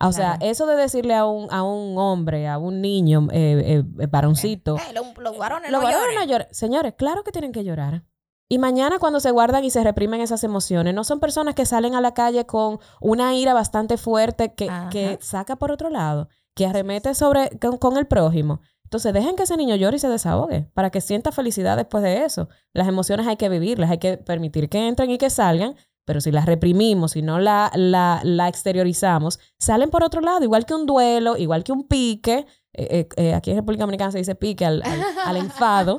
O 0.00 0.10
sea, 0.12 0.38
eso 0.40 0.66
de 0.66 0.74
decirle 0.74 1.14
a 1.14 1.26
un, 1.26 1.52
a 1.52 1.62
un 1.62 1.96
hombre, 1.98 2.48
a 2.48 2.56
un 2.58 2.80
niño, 2.80 3.28
eh, 3.30 3.62
eh, 3.76 3.84
eh, 4.00 4.06
varoncito, 4.06 4.76
Eh, 4.78 4.92
lo- 4.94 5.20
los 5.22 5.36
varones 5.36 5.70
los 5.70 5.80
no 5.82 5.86
varones 5.86 6.06
lloren. 6.14 6.18
no 6.18 6.24
lloran. 6.32 6.48
Señores, 6.50 6.94
claro 6.96 7.22
que 7.22 7.30
tienen 7.30 7.52
que 7.52 7.62
llorar. 7.62 8.02
Y 8.52 8.58
mañana 8.58 8.98
cuando 8.98 9.18
se 9.18 9.30
guardan 9.30 9.64
y 9.64 9.70
se 9.70 9.82
reprimen 9.82 10.20
esas 10.20 10.44
emociones, 10.44 10.92
no 10.92 11.04
son 11.04 11.20
personas 11.20 11.54
que 11.54 11.64
salen 11.64 11.94
a 11.94 12.02
la 12.02 12.12
calle 12.12 12.44
con 12.44 12.80
una 13.00 13.34
ira 13.34 13.54
bastante 13.54 13.96
fuerte 13.96 14.52
que, 14.52 14.70
que 14.90 15.16
saca 15.22 15.56
por 15.56 15.72
otro 15.72 15.88
lado, 15.88 16.28
que 16.54 16.66
arremete 16.66 17.14
sobre, 17.14 17.48
con, 17.58 17.96
el 17.96 18.06
prójimo. 18.06 18.60
Entonces 18.84 19.14
dejen 19.14 19.36
que 19.36 19.44
ese 19.44 19.56
niño 19.56 19.74
llore 19.76 19.96
y 19.96 20.00
se 20.00 20.10
desahogue 20.10 20.68
para 20.74 20.90
que 20.90 21.00
sienta 21.00 21.32
felicidad 21.32 21.78
después 21.78 22.04
de 22.04 22.26
eso. 22.26 22.50
Las 22.74 22.88
emociones 22.88 23.26
hay 23.26 23.36
que 23.36 23.48
vivirlas, 23.48 23.90
hay 23.90 23.96
que 23.96 24.18
permitir 24.18 24.68
que 24.68 24.86
entren 24.86 25.10
y 25.10 25.16
que 25.16 25.30
salgan, 25.30 25.74
pero 26.04 26.20
si 26.20 26.30
las 26.30 26.44
reprimimos, 26.44 27.12
si 27.12 27.22
no 27.22 27.38
la, 27.38 27.70
la, 27.74 28.20
la 28.22 28.48
exteriorizamos, 28.48 29.40
salen 29.58 29.88
por 29.88 30.04
otro 30.04 30.20
lado, 30.20 30.44
igual 30.44 30.66
que 30.66 30.74
un 30.74 30.84
duelo, 30.84 31.38
igual 31.38 31.64
que 31.64 31.72
un 31.72 31.88
pique, 31.88 32.44
eh, 32.74 32.88
eh, 32.90 33.08
eh, 33.16 33.34
aquí 33.34 33.50
en 33.50 33.56
República 33.56 33.82
Dominicana 33.82 34.12
se 34.12 34.18
dice 34.18 34.34
pique 34.34 34.64
al, 34.64 34.82
enfado. 35.36 35.96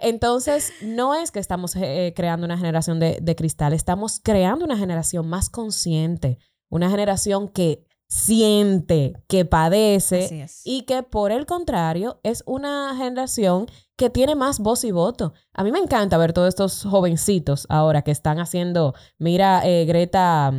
Entonces, 0.00 0.72
no 0.82 1.14
es 1.14 1.30
que 1.30 1.38
estamos 1.38 1.74
creando 2.14 2.46
una 2.46 2.58
generación 2.58 3.00
de, 3.00 3.18
de, 3.20 3.36
cristal, 3.36 3.72
estamos 3.72 4.20
creando 4.22 4.64
una 4.64 4.76
generación 4.76 5.28
más 5.28 5.48
consciente, 5.48 6.38
una 6.68 6.90
generación 6.90 7.48
que 7.48 7.86
siente, 8.06 9.14
que 9.28 9.44
padece 9.44 10.48
y 10.64 10.82
que 10.82 11.04
por 11.04 11.30
el 11.30 11.46
contrario 11.46 12.18
es 12.24 12.42
una 12.44 12.94
generación 12.96 13.66
que 13.96 14.10
tiene 14.10 14.34
más 14.34 14.58
voz 14.58 14.84
y 14.84 14.90
voto. 14.90 15.32
A 15.54 15.62
mí 15.62 15.70
me 15.70 15.78
encanta 15.78 16.18
ver 16.18 16.32
todos 16.32 16.48
estos 16.48 16.82
jovencitos 16.82 17.66
ahora 17.68 18.02
que 18.02 18.10
están 18.10 18.40
haciendo, 18.40 18.94
mira, 19.18 19.62
Greta 19.64 20.52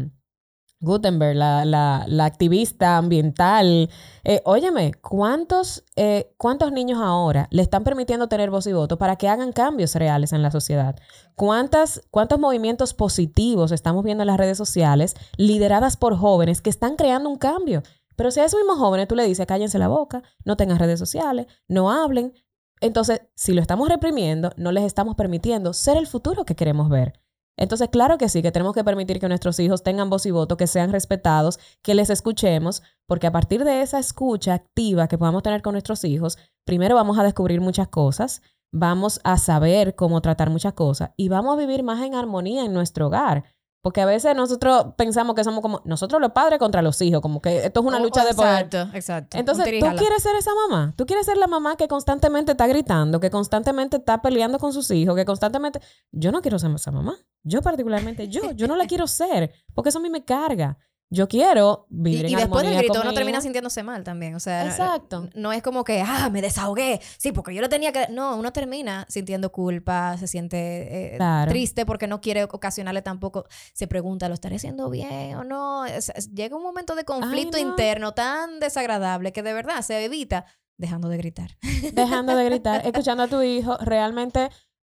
Gutenberg, 0.82 1.36
la, 1.36 1.63
la, 1.63 2.04
la 2.08 2.26
activista 2.26 2.98
ambiental. 2.98 3.89
Eh, 4.24 4.41
óyeme, 4.46 4.94
¿cuántos, 4.96 5.84
eh, 5.96 6.34
¿cuántos 6.38 6.72
niños 6.72 7.00
ahora 7.02 7.48
le 7.52 7.62
están 7.62 7.84
permitiendo 7.84 8.28
tener 8.28 8.50
voz 8.50 8.67
y 8.67 8.74
voto 8.74 8.98
para 8.98 9.15
que 9.15 9.30
hagan 9.30 9.54
cambios 9.54 9.96
reales 9.96 10.34
en 10.34 10.41
la 10.41 10.52
sociedad? 10.52 10.96
¿Cuántas, 11.36 12.02
¿Cuántos 12.10 12.39
movimientos 12.39 12.94
positivos 12.94 13.72
estamos 13.72 14.04
viendo 14.04 14.24
en 14.24 14.28
las 14.28 14.38
redes 14.38 14.58
sociales 14.58 15.15
lideradas 15.38 15.98
por 15.98 16.17
jóvenes 16.17 16.62
que 16.62 16.70
están 16.70 16.96
creando 16.96 17.30
un 17.30 17.38
cambio? 17.38 17.84
Pero 18.15 18.32
si 18.32 18.39
a 18.39 18.46
esos 18.46 18.60
mismos 18.60 18.78
jóvenes 18.78 19.08
tú 19.08 19.15
le 19.15 19.26
dices, 19.26 19.46
cállense 19.46 19.80
la 19.80 19.88
boca, 19.88 20.24
no 20.44 20.58
tengan 20.58 20.80
redes 20.80 21.00
sociales, 21.00 21.48
no 21.67 21.91
hablen, 21.91 22.34
entonces 22.82 23.22
si 23.36 23.54
lo 23.54 23.62
estamos 23.62 23.88
reprimiendo, 23.88 24.52
no 24.58 24.72
les 24.72 24.84
estamos 24.84 25.15
permitiendo 25.15 25.74
ser 25.74 25.98
el 25.98 26.08
futuro 26.08 26.44
que 26.44 26.56
queremos 26.56 26.89
ver. 26.89 27.13
Entonces, 27.62 27.89
claro 27.89 28.17
que 28.17 28.28
sí, 28.28 28.41
que 28.41 28.52
tenemos 28.52 28.74
que 28.74 28.84
permitir 28.84 29.19
que 29.19 29.28
nuestros 29.28 29.60
hijos 29.60 29.84
tengan 29.84 30.10
voz 30.10 30.26
y 30.26 30.32
voto, 30.32 30.58
que 30.58 30.65
sean 30.65 30.91
respetados, 30.91 31.60
que 31.84 31.93
les 31.93 32.10
escuchemos, 32.10 32.82
porque 33.06 33.28
a 33.28 33.32
partir 33.32 33.63
de 33.63 33.84
esa 33.84 34.00
escucha 34.00 34.56
activa 34.56 35.08
que 35.08 35.19
podamos 35.19 35.43
tener 35.43 35.62
con 35.62 35.74
nuestros 35.74 36.04
hijos, 36.04 36.39
primero 36.65 36.95
vamos 36.95 37.19
a 37.19 37.24
descubrir 37.24 37.62
muchas 37.62 37.88
cosas, 37.88 38.41
vamos 38.74 39.21
a 39.24 39.38
saber 39.38 39.93
cómo 39.93 40.21
tratar 40.21 40.50
muchas 40.50 40.74
cosas 40.74 41.12
y 41.17 41.30
vamos 41.30 41.54
a 41.54 41.60
vivir 41.60 41.84
más 41.84 42.02
en 42.04 42.15
armonía 42.15 42.65
en 42.65 42.74
nuestro 42.74 43.08
hogar. 43.08 43.43
Porque 43.82 44.02
a 44.02 44.06
veces 44.06 44.36
nosotros 44.36 44.88
pensamos 44.96 45.36
que 45.36 45.44
somos 45.44 45.62
como 45.62 45.82
nosotros 45.86 46.22
los 46.22 46.32
padres 46.32 46.60
contra 46.60 46.82
los 46.82 47.02
hijos, 47.02 47.20
como 47.22 47.41
que 47.41 47.65
esto 47.65 47.80
es 47.80 47.86
una 47.86 47.98
oh, 47.98 48.04
lucha 48.04 48.24
de 48.24 48.36
poder. 48.36 48.65
Exacto, 48.65 48.96
exacto. 48.96 49.38
Entonces, 49.38 49.65
¿tú 49.65 49.96
quieres 49.98 50.22
ser 50.22 50.36
esa 50.36 50.52
mamá? 50.54 50.94
¿Tú 50.96 51.06
quieres 51.08 51.26
ser 51.26 51.38
la 51.38 51.48
mamá 51.48 51.76
que 51.78 51.88
constantemente 51.88 52.52
está 52.52 52.67
gritando, 52.67 53.20
que 53.20 53.32
constantemente 53.32 53.98
está 53.98 54.22
peleando 54.22 54.60
con 54.60 54.72
sus 54.72 54.91
hijos, 54.91 55.15
que 55.15 55.26
constantemente... 55.26 55.82
Yo 56.12 56.32
no 56.32 56.41
quiero 56.41 56.60
ser 56.60 56.70
esa 56.72 56.91
mamá. 56.91 57.17
Yo 57.44 57.62
particularmente, 57.62 58.28
yo, 58.28 58.52
yo 58.52 58.67
no 58.67 58.76
la 58.76 58.86
quiero 58.86 59.08
ser, 59.08 59.52
porque 59.74 59.89
eso 59.89 59.98
a 59.98 60.02
mí 60.02 60.10
me 60.12 60.24
carga 60.24 60.78
yo 61.13 61.28
quiero 61.28 61.88
vivir 61.89 62.26
y, 62.26 62.32
y 62.32 62.36
después 62.36 62.65
del 62.65 62.78
grito 62.78 63.02
uno 63.02 63.13
termina 63.13 63.41
sintiéndose 63.41 63.84
mal 63.84 64.04
también. 64.04 64.34
O 64.34 64.39
sea, 64.39 64.65
Exacto. 64.65 65.30
No, 65.36 65.52
es 65.52 65.62
como 65.62 65.84
que, 65.84 66.02
ah, 66.02 66.30
me 66.32 66.41
desahogué. 66.41 67.02
Sí, 67.17 67.34
porque 67.34 67.54
yo 67.54 67.62
lo 67.62 67.67
tenía 67.67 67.91
que. 67.91 68.08
No, 68.10 68.38
uno 68.38 68.54
termina 68.54 69.06
sintiendo 69.10 69.52
culpa, 69.52 70.17
se 70.17 70.28
siente 70.28 71.15
eh, 71.15 71.19
triste 71.50 71.86
porque 71.86 72.08
no 72.08 72.21
quiere 72.21 72.45
ocasionarle 72.45 73.02
tampoco. 73.02 73.45
Se 73.74 73.88
pregunta, 73.88 74.30
¿lo 74.30 74.34
estaré 74.34 74.56
haciendo 74.56 74.89
bien 74.89 75.36
o 75.36 75.43
no? 75.43 75.86
llega 76.34 76.56
un 76.56 76.63
momento 76.63 76.95
de 76.95 77.04
conflicto 77.04 77.58
interno 77.58 78.13
tan 78.13 78.62
desagradable 78.62 79.34
que 79.34 79.43
de 79.43 79.54
verdad 79.54 79.82
se 79.82 80.06
evita 80.06 80.45
dejando 80.78 81.10
de 81.10 81.17
gritar. 81.17 81.58
Dejando 81.93 82.36
de 82.36 82.45
gritar, 82.45 82.86
escuchando 82.86 83.24
a 83.24 83.28
tu 83.28 83.41
hijo, 83.41 83.78
realmente 83.82 84.50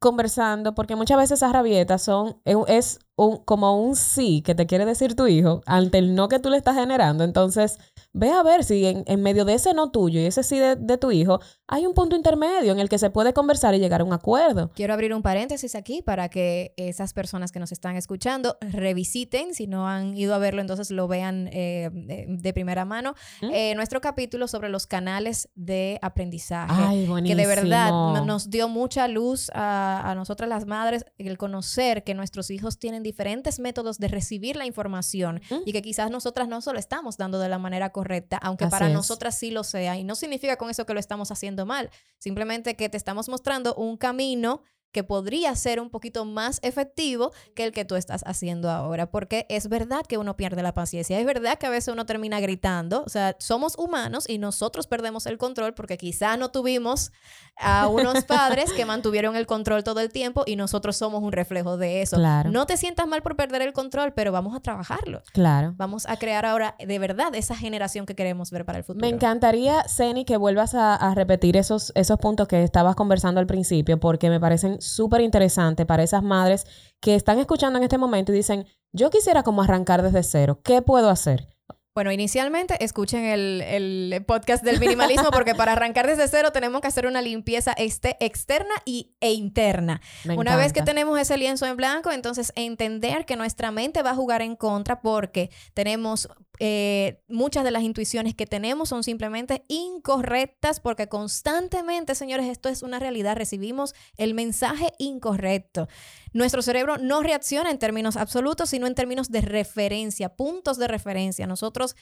conversando, 0.03 0.75
porque 0.75 0.95
muchas 0.95 1.17
veces 1.17 1.39
esas 1.39 1.53
rabietas 1.53 2.01
son, 2.01 2.41
es 2.67 2.99
un, 3.15 3.37
como 3.43 3.79
un 3.79 3.95
sí 3.95 4.41
que 4.41 4.55
te 4.55 4.65
quiere 4.65 4.85
decir 4.85 5.15
tu 5.15 5.27
hijo 5.27 5.61
ante 5.65 5.99
el 5.99 6.15
no 6.15 6.27
que 6.29 6.39
tú 6.39 6.49
le 6.49 6.57
estás 6.57 6.75
generando. 6.75 7.23
Entonces, 7.23 7.77
ve 8.11 8.31
a 8.31 8.41
ver 8.43 8.63
si 8.63 8.85
en, 8.85 9.21
medio 9.21 9.45
de 9.45 9.53
ese 9.53 9.73
no 9.73 9.91
tuyo 9.91 10.19
y 10.19 10.25
ese 10.25 10.43
sí 10.43 10.59
de, 10.59 10.97
tu 10.97 11.11
hijo 11.11 11.39
hay 11.67 11.85
un 11.85 11.93
punto 11.93 12.15
intermedio 12.15 12.71
en 12.71 12.79
el 12.79 12.89
que 12.89 12.99
se 12.99 13.09
puede 13.09 13.33
conversar 13.33 13.73
y 13.75 13.79
llegar 13.79 14.01
a 14.01 14.03
un 14.03 14.13
acuerdo. 14.13 14.71
Quiero 14.75 14.93
abrir 14.93 15.13
un 15.13 15.21
paréntesis 15.21 15.75
aquí 15.75 16.01
para 16.01 16.29
que 16.29 16.73
esas 16.77 17.13
personas 17.13 17.51
que 17.51 17.59
nos 17.59 17.71
están 17.71 17.95
escuchando 17.95 18.57
revisiten, 18.61 19.53
si 19.53 19.67
no 19.67 19.87
han 19.87 20.15
ido 20.15 20.33
a 20.35 20.37
verlo, 20.37 20.61
entonces 20.61 20.91
lo 20.91 21.07
vean 21.07 21.49
eh, 21.51 21.89
de 21.91 22.53
primera 22.53 22.85
mano, 22.85 23.15
eh, 23.41 23.73
nuestro 23.75 24.01
capítulo 24.01 24.47
sobre 24.47 24.69
los 24.69 24.87
canales 24.87 25.49
de 25.55 25.99
aprendizaje. 26.01 26.73
Ay, 26.75 27.07
que 27.25 27.35
de 27.35 27.47
verdad 27.47 27.91
nos 28.25 28.49
dio 28.49 28.69
mucha 28.69 29.07
luz 29.07 29.49
a, 29.53 30.09
a 30.09 30.15
nosotras 30.15 30.49
las 30.49 30.65
madres 30.65 31.05
el 31.17 31.37
conocer 31.37 32.03
que 32.03 32.13
nuestros 32.13 32.49
hijos 32.49 32.77
tienen 32.77 33.02
diferentes 33.03 33.59
métodos 33.59 33.97
de 33.97 34.07
recibir 34.07 34.55
la 34.55 34.65
información 34.65 35.41
y 35.65 35.71
que 35.71 35.81
quizás 35.81 36.09
nosotras 36.09 36.47
no 36.47 36.61
solo 36.61 36.79
estamos 36.79 37.17
dando 37.17 37.39
de 37.39 37.49
la 37.49 37.59
manera 37.59 37.91
correcta, 37.91 38.37
aunque 38.37 38.67
para 38.67 38.89
nosotras 38.89 39.37
sí 39.37 39.51
lo 39.51 39.63
sea. 39.63 39.97
Y 39.97 40.03
no 40.03 40.15
significa 40.15 40.57
con 40.57 40.69
eso 40.69 40.85
que 40.85 40.93
lo 40.93 40.99
estamos 40.99 41.31
haciendo 41.31 41.65
mal, 41.65 41.89
simplemente 42.17 42.75
que 42.75 42.89
te 42.89 42.97
estamos 42.97 43.29
mostrando 43.29 43.75
un 43.75 43.97
camino 43.97 44.63
que 44.93 45.03
podría 45.03 45.53
ser 45.55 45.81
un 45.81 45.89
poquito 45.89 46.23
más 46.23 46.59
efectivo 46.61 47.31
que 47.55 47.65
el 47.65 47.73
que 47.73 47.83
tú 47.83 47.95
estás 47.95 48.23
haciendo 48.25 48.69
ahora, 48.69 49.11
porque 49.11 49.45
es 49.49 49.67
verdad 49.67 50.05
que 50.07 50.17
uno 50.17 50.37
pierde 50.37 50.63
la 50.63 50.73
paciencia, 50.73 51.19
es 51.19 51.25
verdad 51.25 51.57
que 51.57 51.65
a 51.65 51.69
veces 51.69 51.91
uno 51.91 52.05
termina 52.05 52.39
gritando, 52.39 53.03
o 53.03 53.09
sea, 53.09 53.35
somos 53.39 53.77
humanos 53.77 54.29
y 54.29 54.37
nosotros 54.37 54.87
perdemos 54.87 55.25
el 55.25 55.37
control 55.37 55.73
porque 55.73 55.97
quizás 55.97 56.37
no 56.37 56.51
tuvimos 56.51 57.11
a 57.57 57.87
unos 57.87 58.23
padres 58.25 58.71
que 58.71 58.85
mantuvieron 58.85 59.35
el 59.35 59.47
control 59.47 59.83
todo 59.83 59.99
el 59.99 60.09
tiempo 60.11 60.43
y 60.45 60.55
nosotros 60.55 60.95
somos 60.95 61.23
un 61.23 61.31
reflejo 61.31 61.77
de 61.77 62.01
eso. 62.01 62.17
Claro. 62.17 62.51
No 62.51 62.65
te 62.65 62.77
sientas 62.77 63.07
mal 63.07 63.23
por 63.23 63.35
perder 63.35 63.63
el 63.63 63.73
control, 63.73 64.13
pero 64.13 64.31
vamos 64.31 64.55
a 64.55 64.59
trabajarlo. 64.59 65.23
Claro. 65.33 65.73
Vamos 65.75 66.05
a 66.07 66.17
crear 66.17 66.45
ahora 66.45 66.75
de 66.85 66.99
verdad 66.99 67.33
esa 67.33 67.55
generación 67.55 68.05
que 68.05 68.15
queremos 68.15 68.51
ver 68.51 68.63
para 68.63 68.77
el 68.77 68.83
futuro. 68.83 69.05
Me 69.05 69.13
encantaría, 69.13 69.83
Ceni, 69.87 70.23
que 70.23 70.37
vuelvas 70.37 70.75
a, 70.75 70.95
a 70.95 71.15
repetir 71.15 71.57
esos, 71.57 71.91
esos 71.95 72.19
puntos 72.19 72.47
que 72.47 72.63
estabas 72.63 72.95
conversando 72.95 73.39
al 73.39 73.47
principio 73.47 73.99
porque 73.99 74.29
me 74.29 74.39
parecen 74.39 74.81
súper 74.83 75.21
interesante 75.21 75.85
para 75.85 76.03
esas 76.03 76.23
madres 76.23 76.65
que 76.99 77.15
están 77.15 77.39
escuchando 77.39 77.77
en 77.77 77.83
este 77.83 77.97
momento 77.97 78.31
y 78.31 78.35
dicen, 78.35 78.65
yo 78.91 79.09
quisiera 79.09 79.43
como 79.43 79.63
arrancar 79.63 80.03
desde 80.03 80.23
cero, 80.23 80.59
¿qué 80.63 80.81
puedo 80.81 81.09
hacer? 81.09 81.47
Bueno, 81.95 82.11
inicialmente 82.11 82.83
escuchen 82.83 83.23
el, 83.23 84.23
podcast 84.25 84.63
del 84.63 84.79
minimalismo 84.79 85.29
porque 85.29 85.53
para 85.53 85.73
arrancar 85.73 86.07
desde 86.07 86.27
cero 86.27 86.51
tenemos 86.51 86.81
que 86.81 86.87
hacer 86.87 87.05
una 87.05 87.21
limpieza 87.21 87.71
este, 87.73 88.17
externa 88.19 88.73
y, 88.83 89.15
e 89.19 89.33
interna. 89.33 90.01
una 90.35 90.55
vez 90.55 90.73
que 90.73 90.81
tenemos 90.81 91.19
ese 91.19 91.37
lienzo 91.37 91.67
en 91.67 91.77
blanco, 91.77 92.11
entonces 92.11 92.51
entender 92.55 93.25
que 93.25 93.35
nuestra 93.35 93.69
mente 93.69 94.01
va 94.01 94.11
a 94.11 94.15
jugar 94.15 94.41
en 94.41 94.55
contra 94.55 95.01
porque 95.01 95.51
tenemos 95.75 96.29
eh, 96.59 97.21
muchas 97.27 97.63
de 97.63 97.71
las 97.71 97.83
intuiciones 97.83 98.35
que 98.35 98.45
tenemos 98.45 98.89
son 98.89 99.03
simplemente 99.03 99.63
incorrectas 99.67 100.79
porque 100.79 101.07
constantemente, 101.07 102.15
señores, 102.15 102.47
esto 102.47 102.69
es 102.69 102.83
una 102.83 102.99
realidad, 102.99 103.35
recibimos 103.35 103.95
el 104.17 104.33
mensaje 104.33 104.93
incorrecto. 104.99 105.87
Nuestro 106.33 106.61
cerebro 106.61 106.97
no 106.97 107.21
reacciona 107.21 107.69
en 107.69 107.77
términos 107.77 108.17
absolutos, 108.17 108.69
sino 108.69 108.87
en 108.87 108.95
términos 108.95 109.29
de 109.29 109.41
referencia, 109.41 110.29
puntos 110.29 110.77
de 110.77 110.87
referencia. 110.87 111.45
Nosotros 111.45 111.95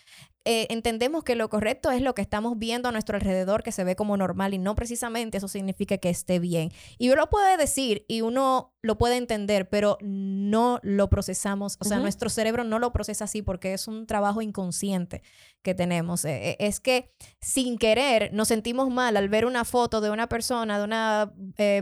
eh, 0.45 0.67
entendemos 0.69 1.23
que 1.23 1.35
lo 1.35 1.49
correcto 1.49 1.91
es 1.91 2.01
lo 2.01 2.15
que 2.15 2.21
estamos 2.21 2.57
viendo 2.57 2.89
a 2.89 2.91
nuestro 2.91 3.15
alrededor, 3.15 3.61
que 3.61 3.71
se 3.71 3.83
ve 3.83 3.95
como 3.95 4.15
normal 4.15 4.53
y 4.53 4.57
no 4.57 4.73
precisamente 4.73 5.37
eso 5.37 5.47
significa 5.47 5.97
que 5.97 6.09
esté 6.09 6.39
bien. 6.39 6.71
Y 6.97 7.09
uno 7.09 7.17
lo 7.17 7.29
puede 7.29 7.57
decir 7.57 8.05
y 8.07 8.21
uno 8.21 8.73
lo 8.81 8.97
puede 8.97 9.17
entender, 9.17 9.69
pero 9.69 9.97
no 10.01 10.79
lo 10.81 11.09
procesamos, 11.09 11.77
o 11.79 11.85
sea, 11.85 11.99
nuestro 11.99 12.29
cerebro 12.29 12.63
no 12.63 12.79
lo 12.79 12.91
procesa 12.91 13.25
así 13.25 13.43
porque 13.43 13.73
es 13.73 13.87
un 13.87 14.07
trabajo 14.07 14.40
inconsciente 14.41 15.21
que 15.62 15.75
tenemos. 15.75 16.25
Eh, 16.25 16.51
eh, 16.51 16.58
es 16.60 16.80
que 16.80 17.12
sin 17.39 17.77
querer 17.77 18.34
nos 18.34 18.47
sentimos 18.47 18.89
mal 18.89 19.17
al 19.17 19.30
ver 19.30 19.45
una 19.45 19.65
foto 19.65 20.01
de 20.01 20.10
una 20.10 20.27
persona, 20.27 20.77
de 20.80 20.84
una 20.84 21.34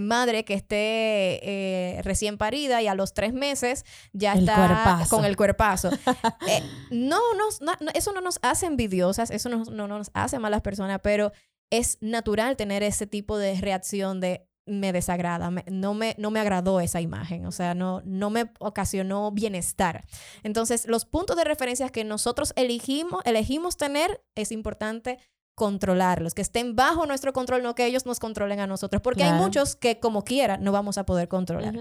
madre 0.02 0.46
que 0.46 0.54
esté 0.54 2.02
recién 2.04 2.38
parida 2.38 2.82
y 2.82 2.88
a 2.88 2.96
los 2.96 3.14
tres 3.14 3.34
meses 3.34 3.86
ya 4.14 4.34
está 4.34 5.06
con 5.10 5.26
el 5.26 5.36
cuerpazo. 5.36 5.90
no, 6.92 7.20
no, 7.36 7.92
eso 7.94 8.12
no 8.14 8.22
nos 8.22 8.40
hace 8.42 8.66
envidiosas, 8.66 9.32
eso 9.32 9.50
no, 9.50 9.88
nos 9.88 10.12
hace 10.14 10.40
malas 10.40 10.62
personas, 10.62 11.00
pero 11.02 11.32
es 11.70 11.98
natural 12.02 12.58
tener 12.58 12.84
ese 12.84 13.08
tipo 13.08 13.38
de 13.38 13.60
reacción 13.62 14.20
de 14.20 14.49
me 14.66 14.94
desagrada, 14.94 15.52
no, 15.68 15.94
me, 15.94 16.16
no 16.18 16.32
me 16.32 16.40
agradó 16.40 16.80
esa 16.80 17.02
imagen, 17.02 17.46
o 17.46 17.52
sea, 17.52 17.74
no, 17.74 18.02
no 18.06 18.30
me 18.30 18.52
ocasionó 18.60 19.32
bienestar. 19.32 20.06
Entonces, 20.44 20.86
los 20.88 21.06
puntos 21.06 21.36
de 21.36 21.44
referencia 21.44 21.90
que 21.90 22.04
nosotros 22.04 22.54
elegimos, 22.56 23.22
elegimos 23.26 23.78
tener, 23.78 24.24
es 24.36 24.52
importante 24.52 25.18
controlarlos, 25.56 26.34
que 26.34 26.42
estén 26.42 26.76
bajo 26.76 27.06
nuestro 27.06 27.34
control, 27.34 27.62
no 27.62 27.76
que 27.76 27.86
ellos 27.86 28.06
nos 28.06 28.20
controlen 28.20 28.62
a 28.62 28.68
nosotros, 28.68 29.02
porque 29.02 29.24
hay 29.24 29.34
muchos 29.34 29.76
que 29.76 30.00
como 30.00 30.24
quiera 30.24 30.58
no 30.58 30.72
vamos 30.72 30.98
a 30.98 31.06
poder 31.06 31.28
controlar. 31.28 31.76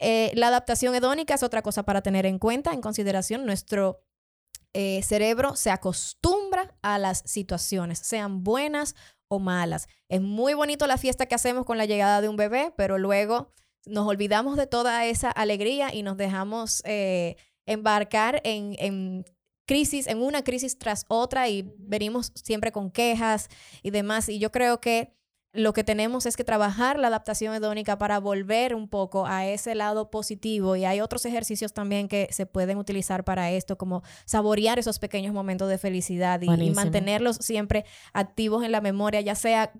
Eh, 0.00 0.30
la 0.34 0.48
adaptación 0.48 0.94
hedónica 0.94 1.34
es 1.34 1.42
otra 1.42 1.60
cosa 1.60 1.82
para 1.82 2.02
tener 2.02 2.24
en 2.24 2.38
cuenta, 2.38 2.72
en 2.72 2.80
consideración. 2.80 3.44
Nuestro 3.44 4.04
eh, 4.74 5.02
cerebro 5.02 5.56
se 5.56 5.70
acostumbra 5.70 6.76
a 6.82 6.98
las 6.98 7.24
situaciones, 7.26 7.98
sean 7.98 8.44
buenas 8.44 8.94
o 9.28 9.38
malas. 9.38 9.88
Es 10.08 10.20
muy 10.20 10.54
bonito 10.54 10.86
la 10.86 10.98
fiesta 10.98 11.26
que 11.26 11.34
hacemos 11.34 11.64
con 11.64 11.78
la 11.78 11.86
llegada 11.86 12.20
de 12.20 12.28
un 12.28 12.36
bebé, 12.36 12.72
pero 12.76 12.98
luego 12.98 13.52
nos 13.86 14.06
olvidamos 14.06 14.56
de 14.56 14.66
toda 14.66 15.04
esa 15.06 15.30
alegría 15.30 15.94
y 15.94 16.02
nos 16.02 16.16
dejamos 16.16 16.82
eh, 16.84 17.36
embarcar 17.66 18.40
en, 18.44 18.74
en 18.78 19.24
crisis, 19.66 20.06
en 20.06 20.22
una 20.22 20.42
crisis 20.42 20.78
tras 20.78 21.04
otra 21.08 21.48
y 21.48 21.72
venimos 21.78 22.32
siempre 22.34 22.72
con 22.72 22.90
quejas 22.90 23.48
y 23.82 23.90
demás. 23.90 24.28
Y 24.28 24.38
yo 24.38 24.50
creo 24.50 24.80
que 24.80 25.12
lo 25.52 25.72
que 25.72 25.84
tenemos 25.84 26.26
es 26.26 26.36
que 26.36 26.44
trabajar 26.44 26.98
la 26.98 27.08
adaptación 27.08 27.54
hedónica 27.54 27.98
para 27.98 28.20
volver 28.20 28.74
un 28.74 28.88
poco 28.88 29.26
a 29.26 29.46
ese 29.46 29.74
lado 29.74 30.10
positivo 30.10 30.76
y 30.76 30.84
hay 30.84 31.00
otros 31.00 31.24
ejercicios 31.24 31.72
también 31.72 32.08
que 32.08 32.28
se 32.30 32.46
pueden 32.46 32.76
utilizar 32.78 33.24
para 33.24 33.50
esto, 33.50 33.78
como 33.78 34.02
saborear 34.26 34.78
esos 34.78 34.98
pequeños 34.98 35.32
momentos 35.32 35.68
de 35.68 35.78
felicidad 35.78 36.40
y, 36.42 36.50
y 36.50 36.70
mantenerlos 36.72 37.36
siempre 37.36 37.84
activos 38.12 38.64
en 38.64 38.72
la 38.72 38.80
memoria, 38.80 39.20
ya 39.20 39.34
sea... 39.34 39.72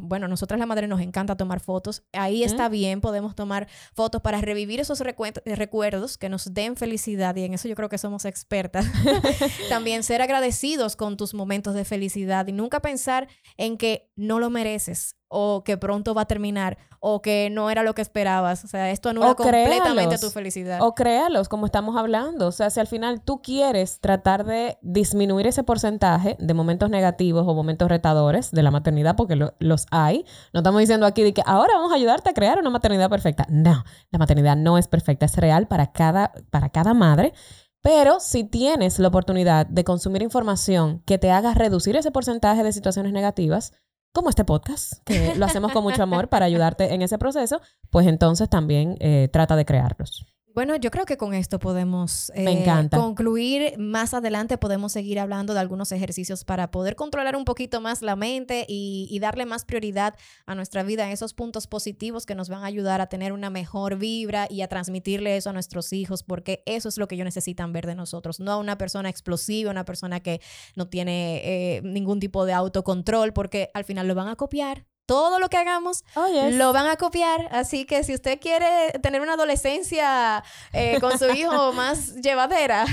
Bueno, 0.00 0.28
nosotras 0.28 0.58
las 0.58 0.68
madres 0.68 0.88
nos 0.88 1.00
encanta 1.00 1.36
tomar 1.36 1.60
fotos. 1.60 2.02
Ahí 2.12 2.44
está 2.44 2.68
bien, 2.68 3.00
podemos 3.00 3.34
tomar 3.34 3.68
fotos 3.94 4.22
para 4.22 4.40
revivir 4.40 4.80
esos 4.80 5.00
eh, 5.00 5.56
recuerdos 5.56 6.18
que 6.18 6.28
nos 6.28 6.54
den 6.54 6.76
felicidad 6.76 7.36
y 7.36 7.44
en 7.44 7.54
eso 7.54 7.68
yo 7.68 7.74
creo 7.74 7.88
que 7.88 7.98
somos 7.98 8.24
expertas. 8.24 8.86
También 9.68 10.02
ser 10.02 10.22
agradecidos 10.22 10.96
con 10.96 11.16
tus 11.16 11.34
momentos 11.34 11.74
de 11.74 11.84
felicidad 11.84 12.46
y 12.46 12.52
nunca 12.52 12.80
pensar 12.80 13.28
en 13.56 13.76
que 13.76 14.10
no 14.16 14.38
lo 14.38 14.50
mereces 14.50 15.16
o 15.32 15.64
que 15.64 15.76
pronto 15.78 16.14
va 16.14 16.22
a 16.22 16.26
terminar 16.26 16.76
o 17.00 17.20
que 17.20 17.48
no 17.50 17.68
era 17.70 17.82
lo 17.82 17.94
que 17.94 18.02
esperabas. 18.02 18.64
O 18.64 18.68
sea, 18.68 18.90
esto 18.90 19.08
anula 19.08 19.32
O 19.32 19.34
completamente 19.36 19.92
créalos. 19.92 20.20
tu 20.20 20.30
felicidad. 20.30 20.80
O 20.82 20.94
créalos, 20.94 21.48
como 21.48 21.66
estamos 21.66 21.96
hablando. 21.96 22.46
O 22.46 22.52
sea, 22.52 22.70
si 22.70 22.78
al 22.78 22.86
final 22.86 23.22
tú 23.22 23.42
quieres 23.42 23.98
tratar 23.98 24.44
de 24.44 24.78
disminuir 24.82 25.46
ese 25.48 25.64
porcentaje 25.64 26.36
de 26.38 26.54
momentos 26.54 26.90
negativos 26.90 27.44
o 27.48 27.54
momentos 27.54 27.88
retadores 27.88 28.52
de 28.52 28.62
la 28.62 28.70
maternidad, 28.70 29.16
porque 29.16 29.34
lo- 29.34 29.54
los 29.58 29.86
hay, 29.90 30.24
no 30.52 30.60
estamos 30.60 30.78
diciendo 30.80 31.06
aquí 31.06 31.22
de 31.22 31.32
que 31.34 31.42
ahora 31.44 31.74
vamos 31.74 31.90
a 31.90 31.96
ayudarte 31.96 32.30
a 32.30 32.34
crear 32.34 32.58
una 32.58 32.70
maternidad 32.70 33.10
perfecta. 33.10 33.46
No, 33.48 33.82
la 34.10 34.18
maternidad 34.18 34.54
no 34.56 34.78
es 34.78 34.86
perfecta, 34.86 35.26
es 35.26 35.36
real 35.36 35.66
para 35.66 35.90
cada, 35.92 36.32
para 36.50 36.68
cada 36.68 36.94
madre. 36.94 37.32
Pero 37.80 38.20
si 38.20 38.44
tienes 38.44 39.00
la 39.00 39.08
oportunidad 39.08 39.66
de 39.66 39.82
consumir 39.82 40.22
información 40.22 41.02
que 41.04 41.18
te 41.18 41.32
haga 41.32 41.52
reducir 41.52 41.96
ese 41.96 42.12
porcentaje 42.12 42.62
de 42.62 42.72
situaciones 42.72 43.12
negativas, 43.12 43.72
como 44.12 44.28
este 44.28 44.44
podcast, 44.44 44.94
que 45.04 45.34
lo 45.34 45.46
hacemos 45.46 45.72
con 45.72 45.82
mucho 45.82 46.02
amor 46.02 46.28
para 46.28 46.46
ayudarte 46.46 46.94
en 46.94 47.02
ese 47.02 47.18
proceso, 47.18 47.60
pues 47.90 48.06
entonces 48.06 48.48
también 48.48 48.96
eh, 49.00 49.28
trata 49.32 49.56
de 49.56 49.64
crearlos. 49.64 50.31
Bueno, 50.54 50.76
yo 50.76 50.90
creo 50.90 51.06
que 51.06 51.16
con 51.16 51.32
esto 51.32 51.58
podemos 51.58 52.30
Me 52.34 52.52
eh, 52.52 52.62
encanta. 52.62 52.98
concluir. 52.98 53.78
Más 53.78 54.12
adelante 54.12 54.58
podemos 54.58 54.92
seguir 54.92 55.18
hablando 55.18 55.54
de 55.54 55.60
algunos 55.60 55.92
ejercicios 55.92 56.44
para 56.44 56.70
poder 56.70 56.94
controlar 56.94 57.36
un 57.36 57.44
poquito 57.44 57.80
más 57.80 58.02
la 58.02 58.16
mente 58.16 58.66
y, 58.68 59.08
y 59.10 59.18
darle 59.18 59.46
más 59.46 59.64
prioridad 59.64 60.14
a 60.44 60.54
nuestra 60.54 60.82
vida 60.82 61.06
en 61.06 61.12
esos 61.12 61.32
puntos 61.32 61.66
positivos 61.66 62.26
que 62.26 62.34
nos 62.34 62.48
van 62.48 62.64
a 62.64 62.66
ayudar 62.66 63.00
a 63.00 63.06
tener 63.06 63.32
una 63.32 63.48
mejor 63.48 63.96
vibra 63.96 64.46
y 64.50 64.60
a 64.60 64.68
transmitirle 64.68 65.36
eso 65.36 65.50
a 65.50 65.52
nuestros 65.52 65.92
hijos, 65.92 66.22
porque 66.22 66.62
eso 66.66 66.88
es 66.88 66.98
lo 66.98 67.08
que 67.08 67.14
ellos 67.14 67.24
necesitan 67.24 67.72
ver 67.72 67.86
de 67.86 67.94
nosotros, 67.94 68.38
no 68.38 68.52
a 68.52 68.58
una 68.58 68.76
persona 68.76 69.08
explosiva, 69.08 69.70
una 69.70 69.84
persona 69.84 70.20
que 70.20 70.40
no 70.76 70.88
tiene 70.88 71.40
eh, 71.44 71.82
ningún 71.82 72.20
tipo 72.20 72.44
de 72.44 72.52
autocontrol, 72.52 73.32
porque 73.32 73.70
al 73.74 73.84
final 73.84 74.06
lo 74.06 74.14
van 74.14 74.28
a 74.28 74.36
copiar. 74.36 74.86
Todo 75.04 75.40
lo 75.40 75.48
que 75.48 75.56
hagamos 75.56 76.04
Oye, 76.14 76.52
lo 76.52 76.72
van 76.72 76.86
a 76.86 76.94
copiar, 76.94 77.48
así 77.50 77.84
que 77.86 78.04
si 78.04 78.14
usted 78.14 78.38
quiere 78.40 78.92
tener 79.02 79.20
una 79.20 79.34
adolescencia 79.34 80.44
eh, 80.72 80.98
con 81.00 81.18
su 81.18 81.26
hijo 81.26 81.72
más 81.74 82.14
llevadera, 82.14 82.84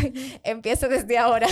empiece 0.43 0.87
desde 0.87 1.19
ahora. 1.19 1.47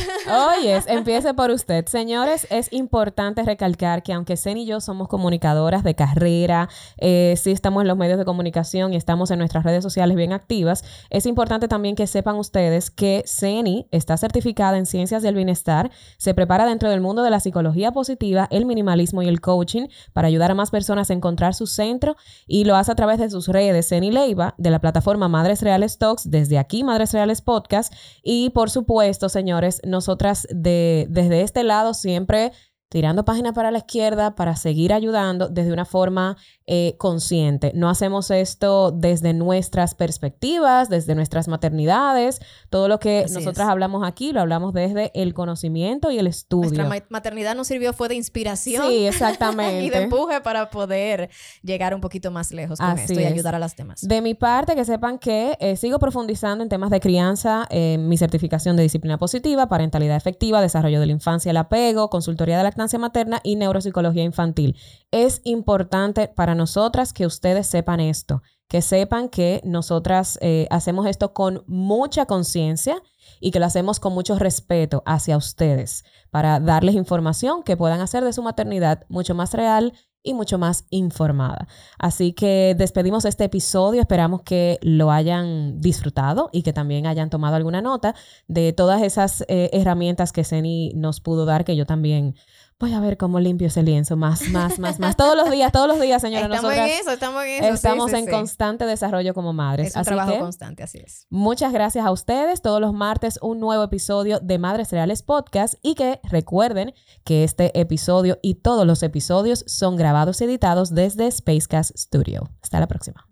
Oyes, 0.57 0.85
empiece 0.87 1.35
por 1.35 1.51
usted. 1.51 1.85
Señores, 1.85 2.47
es 2.49 2.73
importante 2.73 3.43
recalcar 3.43 4.01
que 4.01 4.13
aunque 4.13 4.35
Zen 4.35 4.57
y 4.57 4.65
yo 4.65 4.81
somos 4.81 5.07
comunicadoras 5.07 5.83
de 5.83 5.93
carrera, 5.93 6.69
eh, 6.97 7.35
sí 7.37 7.51
estamos 7.51 7.81
en 7.81 7.87
los 7.87 7.97
medios 7.97 8.17
de 8.17 8.25
comunicación 8.25 8.93
y 8.93 8.97
estamos 8.97 9.29
en 9.29 9.37
nuestras 9.37 9.63
redes 9.63 9.83
sociales 9.83 10.17
bien 10.17 10.33
activas, 10.33 10.83
es 11.11 11.27
importante 11.27 11.67
también 11.67 11.95
que 11.95 12.07
sepan 12.07 12.35
ustedes 12.35 12.89
que 12.89 13.23
Ceni 13.27 13.87
está 13.91 14.17
certificada 14.17 14.77
en 14.79 14.87
ciencias 14.87 15.21
del 15.21 15.35
bienestar, 15.35 15.91
se 16.17 16.33
prepara 16.33 16.65
dentro 16.65 16.89
del 16.89 16.99
mundo 16.99 17.21
de 17.21 17.29
la 17.29 17.39
psicología 17.39 17.91
positiva, 17.91 18.47
el 18.49 18.65
minimalismo 18.65 19.21
y 19.21 19.27
el 19.27 19.39
coaching 19.39 19.87
para 20.13 20.27
ayudar 20.27 20.46
a 20.51 20.55
más 20.55 20.71
personas 20.71 21.09
encontrar 21.09 21.53
su 21.53 21.67
centro 21.67 22.15
y 22.45 22.65
lo 22.65 22.75
hace 22.75 22.91
a 22.91 22.95
través 22.95 23.19
de 23.19 23.29
sus 23.29 23.47
redes 23.47 23.89
Ceni 23.89 24.11
Leiva, 24.11 24.55
de 24.57 24.69
la 24.69 24.79
plataforma 24.79 25.27
Madres 25.27 25.61
Reales 25.61 25.97
Talks, 25.97 26.29
desde 26.29 26.57
aquí 26.57 26.83
Madres 26.83 27.13
Reales 27.13 27.41
Podcast. 27.41 27.93
Y 28.23 28.49
por 28.51 28.69
supuesto, 28.69 29.29
señores, 29.29 29.81
nosotras 29.85 30.47
de, 30.49 31.07
desde 31.09 31.41
este 31.41 31.63
lado 31.63 31.93
siempre 31.93 32.51
tirando 32.89 33.25
página 33.25 33.53
para 33.53 33.71
la 33.71 33.79
izquierda 33.79 34.35
para 34.35 34.55
seguir 34.55 34.93
ayudando 34.93 35.49
desde 35.49 35.73
una 35.73 35.85
forma 35.85 36.37
eh, 36.67 36.95
consciente. 36.97 37.71
No 37.73 37.89
hacemos 37.89 38.29
esto 38.29 38.91
desde 38.91 39.33
nuestras 39.33 39.95
perspectivas, 39.95 40.89
desde 40.89 41.15
nuestras 41.15 41.47
maternidades. 41.47 42.39
Todo 42.69 42.87
lo 42.89 42.99
que 42.99 43.23
Así 43.25 43.33
nosotras 43.35 43.67
es. 43.67 43.71
hablamos 43.71 44.05
aquí 44.05 44.33
lo 44.33 44.41
hablamos 44.41 44.73
desde 44.73 45.11
el 45.15 45.33
conocimiento 45.33 46.11
y 46.11 46.17
el 46.19 46.25
Nuestra 46.25 46.57
estudio. 46.57 46.85
ma- 46.89 46.97
maternidad 47.09 47.55
nos 47.55 47.67
sirvió 47.67 47.93
fue 47.93 48.09
de 48.09 48.15
inspiración 48.15 48.85
Sí, 48.87 48.93
y 48.97 49.01
de 49.03 49.07
exactamente. 49.07 50.03
empuje 50.03 50.41
para 50.41 50.69
poder 50.69 51.29
llegar 51.63 51.95
un 51.95 52.01
poquito 52.01 52.31
más 52.31 52.51
lejos 52.51 52.79
con 52.79 52.89
Así 52.89 53.01
esto 53.03 53.19
y 53.19 53.23
es. 53.23 53.31
ayudar 53.31 53.55
a 53.55 53.59
las 53.59 53.75
demás. 53.75 54.01
De 54.05 54.21
mi 54.21 54.33
parte, 54.33 54.75
que 54.75 54.83
sepan 54.83 55.19
que 55.19 55.57
eh, 55.61 55.77
sigo 55.77 55.99
profundizando 55.99 56.63
en 56.63 56.69
temas 56.69 56.89
de 56.89 56.99
crianza, 56.99 57.65
eh, 57.69 57.97
mi 57.97 58.17
certificación 58.17 58.75
de 58.75 58.83
disciplina 58.83 59.17
positiva, 59.17 59.69
parentalidad 59.69 60.17
efectiva, 60.17 60.61
desarrollo 60.61 60.99
de 60.99 61.05
la 61.05 61.11
infancia, 61.13 61.49
el 61.51 61.57
apego, 61.57 62.09
consultoría 62.09 62.57
de 62.57 62.63
lactancia 62.63 62.99
materna 62.99 63.39
y 63.43 63.55
neuropsicología 63.55 64.23
infantil. 64.23 64.75
Es 65.11 65.39
importante 65.45 66.27
para 66.27 66.55
nosotras 66.57 67.13
que 67.13 67.25
ustedes 67.25 67.67
sepan 67.67 67.99
esto, 67.99 68.41
que 68.67 68.81
sepan 68.81 69.29
que 69.29 69.61
nosotras 69.63 70.37
eh, 70.41 70.67
hacemos 70.69 71.05
esto 71.07 71.33
con 71.33 71.63
mucha 71.67 72.25
conciencia 72.25 73.01
y 73.39 73.51
que 73.51 73.59
lo 73.59 73.65
hacemos 73.65 73.99
con 73.99 74.13
mucho 74.13 74.37
respeto 74.37 75.03
hacia 75.05 75.37
ustedes 75.37 76.03
para 76.31 76.59
darles 76.59 76.95
información 76.95 77.63
que 77.63 77.77
puedan 77.77 78.01
hacer 78.01 78.23
de 78.23 78.33
su 78.33 78.43
maternidad 78.43 79.05
mucho 79.09 79.35
más 79.35 79.53
real 79.53 79.93
y 80.27 80.33
mucho 80.33 80.57
más 80.57 80.85
informada. 80.89 81.67
Así 81.97 82.33
que 82.33 82.75
despedimos 82.77 83.23
este 83.25 83.45
episodio. 83.45 84.01
Esperamos 84.01 84.41
que 84.41 84.77
lo 84.81 85.11
hayan 85.11 85.79
disfrutado 85.79 86.49
y 86.51 86.63
que 86.63 86.73
también 86.73 87.07
hayan 87.07 87.29
tomado 87.29 87.55
alguna 87.55 87.81
nota 87.81 88.13
de 88.47 88.73
todas 88.73 89.01
esas 89.01 89.45
eh, 89.47 89.69
herramientas 89.71 90.33
que 90.33 90.43
Ceni 90.43 90.91
nos 90.95 91.21
pudo 91.21 91.45
dar, 91.45 91.63
que 91.63 91.77
yo 91.77 91.85
también 91.85 92.35
voy 92.79 92.93
a 92.93 92.99
ver 92.99 93.17
cómo 93.17 93.39
limpio 93.39 93.67
ese 93.67 93.83
lienzo 93.83 94.15
más, 94.17 94.49
más, 94.49 94.79
más, 94.79 94.99
más. 94.99 95.15
Todos 95.17 95.35
los 95.35 95.49
días, 95.49 95.71
todos 95.71 95.87
los 95.87 95.99
días, 95.99 96.21
señora. 96.21 96.45
estamos 96.45 96.63
nosotras 96.63 96.89
en 96.89 96.99
eso, 96.99 97.11
estamos 97.11 97.43
en 97.43 97.49
eso. 97.49 97.63
sí, 97.63 97.73
estamos 97.73 98.11
sí, 98.11 98.17
en 98.17 98.25
sí. 98.25 98.31
constante 98.31 98.85
desarrollo 98.85 99.33
como 99.33 99.53
madres. 99.53 99.87
Es 99.87 99.95
un 99.95 100.01
Así 100.01 100.07
trabajo 100.09 100.31
que 100.31 100.39
constante, 100.39 100.83
así 100.83 100.99
es. 100.99 101.25
Muchas 101.29 101.73
gracias 101.73 102.05
a 102.05 102.11
ustedes. 102.11 102.61
Todos 102.61 102.79
los 102.79 102.93
martes 102.93 103.39
un 103.41 103.59
nuevo 103.59 103.83
episodio 103.83 104.39
de 104.39 104.59
Madres 104.59 104.91
Reales 104.91 105.23
Podcast 105.23 105.75
y 105.81 105.95
que 105.95 106.19
recuerden 106.23 106.93
que 107.23 107.43
este 107.43 107.79
episodio 107.79 108.37
y 108.41 108.55
todos 108.55 108.85
los 108.85 109.01
episodios 109.03 109.63
son 109.67 109.95
grabados 109.95 110.41
y 110.41 110.45
editados 110.45 110.93
desde 110.93 111.31
Spacecast 111.31 111.97
Studio. 111.97 112.51
Hasta 112.61 112.79
la 112.79 112.87
próxima. 112.87 113.26